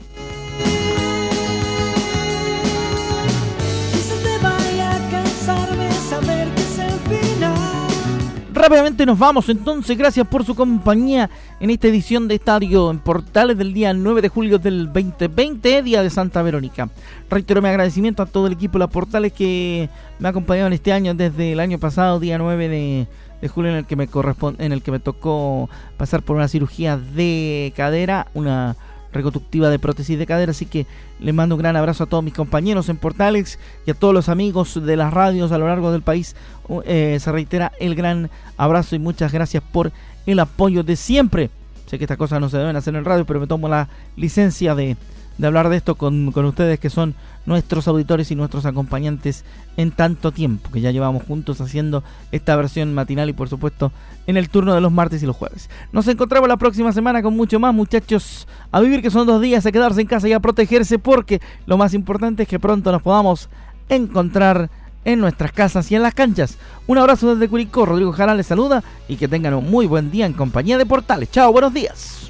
Rápidamente 8.60 9.06
nos 9.06 9.18
vamos 9.18 9.48
entonces, 9.48 9.96
gracias 9.96 10.28
por 10.28 10.44
su 10.44 10.54
compañía 10.54 11.30
en 11.60 11.70
esta 11.70 11.88
edición 11.88 12.28
de 12.28 12.34
Estadio 12.34 12.90
en 12.90 12.98
Portales 12.98 13.56
del 13.56 13.72
día 13.72 13.94
9 13.94 14.20
de 14.20 14.28
julio 14.28 14.58
del 14.58 14.92
2020, 14.92 15.82
día 15.82 16.02
de 16.02 16.10
Santa 16.10 16.42
Verónica. 16.42 16.90
Reitero 17.30 17.62
mi 17.62 17.70
agradecimiento 17.70 18.22
a 18.22 18.26
todo 18.26 18.48
el 18.48 18.52
equipo 18.52 18.74
de 18.74 18.80
las 18.80 18.90
Portales 18.90 19.32
que 19.32 19.88
me 20.18 20.28
ha 20.28 20.30
acompañado 20.30 20.66
en 20.66 20.74
este 20.74 20.92
año 20.92 21.14
desde 21.14 21.52
el 21.52 21.60
año 21.60 21.78
pasado, 21.78 22.20
día 22.20 22.36
9 22.36 22.68
de, 22.68 23.06
de 23.40 23.48
julio 23.48 23.70
en 23.70 23.78
el 23.78 23.86
que 23.86 23.96
me 23.96 24.06
corresponde, 24.06 24.64
en 24.64 24.72
el 24.72 24.82
que 24.82 24.90
me 24.90 25.00
tocó 25.00 25.68
pasar 25.96 26.22
por 26.22 26.36
una 26.36 26.48
cirugía 26.48 26.96
de 26.96 27.72
cadera, 27.76 28.26
una 28.34 28.76
reconstructiva 29.12 29.70
de 29.70 29.78
prótesis 29.78 30.18
de 30.18 30.26
cadera, 30.26 30.52
así 30.52 30.66
que 30.66 30.86
le 31.18 31.32
mando 31.32 31.56
un 31.56 31.60
gran 31.60 31.76
abrazo 31.76 32.04
a 32.04 32.06
todos 32.06 32.22
mis 32.22 32.34
compañeros 32.34 32.88
en 32.88 32.96
Portales 32.96 33.58
y 33.86 33.90
a 33.90 33.94
todos 33.94 34.14
los 34.14 34.28
amigos 34.28 34.80
de 34.84 34.96
las 34.96 35.12
radios 35.12 35.52
a 35.52 35.58
lo 35.58 35.66
largo 35.66 35.90
del 35.92 36.02
país. 36.02 36.36
Eh, 36.84 37.18
se 37.20 37.32
reitera 37.32 37.72
el 37.80 37.94
gran 37.94 38.30
abrazo 38.56 38.94
y 38.94 38.98
muchas 39.00 39.32
gracias 39.32 39.62
por 39.72 39.90
el 40.26 40.38
apoyo 40.38 40.82
de 40.84 40.96
siempre. 40.96 41.50
Sé 41.86 41.98
que 41.98 42.04
estas 42.04 42.18
cosas 42.18 42.40
no 42.40 42.48
se 42.48 42.58
deben 42.58 42.76
hacer 42.76 42.94
en 42.94 43.04
radio, 43.04 43.26
pero 43.26 43.40
me 43.40 43.48
tomo 43.48 43.68
la 43.68 43.88
licencia 44.16 44.76
de 44.76 44.96
de 45.40 45.46
hablar 45.46 45.70
de 45.70 45.76
esto 45.78 45.94
con, 45.94 46.28
ustedes 46.28 46.78
que 46.78 46.90
son 46.90 47.14
nuestros 47.46 47.88
auditores 47.88 48.30
y 48.30 48.34
nuestros 48.34 48.66
acompañantes 48.66 49.44
en 49.76 49.90
tanto 49.90 50.32
tiempo, 50.32 50.70
que 50.70 50.80
ya 50.80 50.90
llevamos 50.90 51.22
juntos 51.22 51.60
haciendo 51.60 52.04
esta 52.32 52.56
versión 52.56 52.94
matinal 52.94 53.28
y 53.28 53.32
por 53.32 53.48
supuesto 53.48 53.92
en 54.26 54.36
el 54.36 54.48
turno 54.48 54.74
de 54.74 54.80
los 54.80 54.92
martes 54.92 55.22
y 55.22 55.26
los 55.26 55.36
jueves. 55.36 55.70
Nos 55.92 56.06
encontramos 56.08 56.48
la 56.48 56.56
próxima 56.56 56.92
semana 56.92 57.22
con 57.22 57.36
mucho 57.36 57.58
más 57.58 57.74
muchachos, 57.74 58.46
a 58.70 58.80
vivir 58.80 59.02
que 59.02 59.10
son 59.10 59.26
dos 59.26 59.40
días, 59.40 59.66
a 59.66 59.72
quedarse 59.72 60.00
en 60.00 60.06
casa 60.06 60.28
y 60.28 60.32
a 60.32 60.40
protegerse 60.40 60.98
porque 60.98 61.40
lo 61.66 61.76
más 61.76 61.94
importante 61.94 62.42
es 62.42 62.48
que 62.48 62.58
pronto 62.58 62.92
nos 62.92 63.02
podamos 63.02 63.48
encontrar 63.88 64.70
en 65.04 65.20
nuestras 65.20 65.52
casas 65.52 65.90
y 65.90 65.96
en 65.96 66.02
las 66.02 66.14
canchas. 66.14 66.58
Un 66.86 66.98
abrazo 66.98 67.34
desde 67.34 67.48
Curicó, 67.48 67.86
Rodrigo 67.86 68.12
Jara 68.12 68.34
les 68.34 68.46
saluda 68.46 68.82
y 69.08 69.16
que 69.16 69.28
tengan 69.28 69.54
un 69.54 69.70
muy 69.70 69.86
buen 69.86 70.10
día 70.10 70.26
en 70.26 70.32
compañía 70.32 70.78
de 70.78 70.86
Portales. 70.86 71.30
Chao, 71.30 71.52
buenos 71.52 71.72
días. 71.72 72.29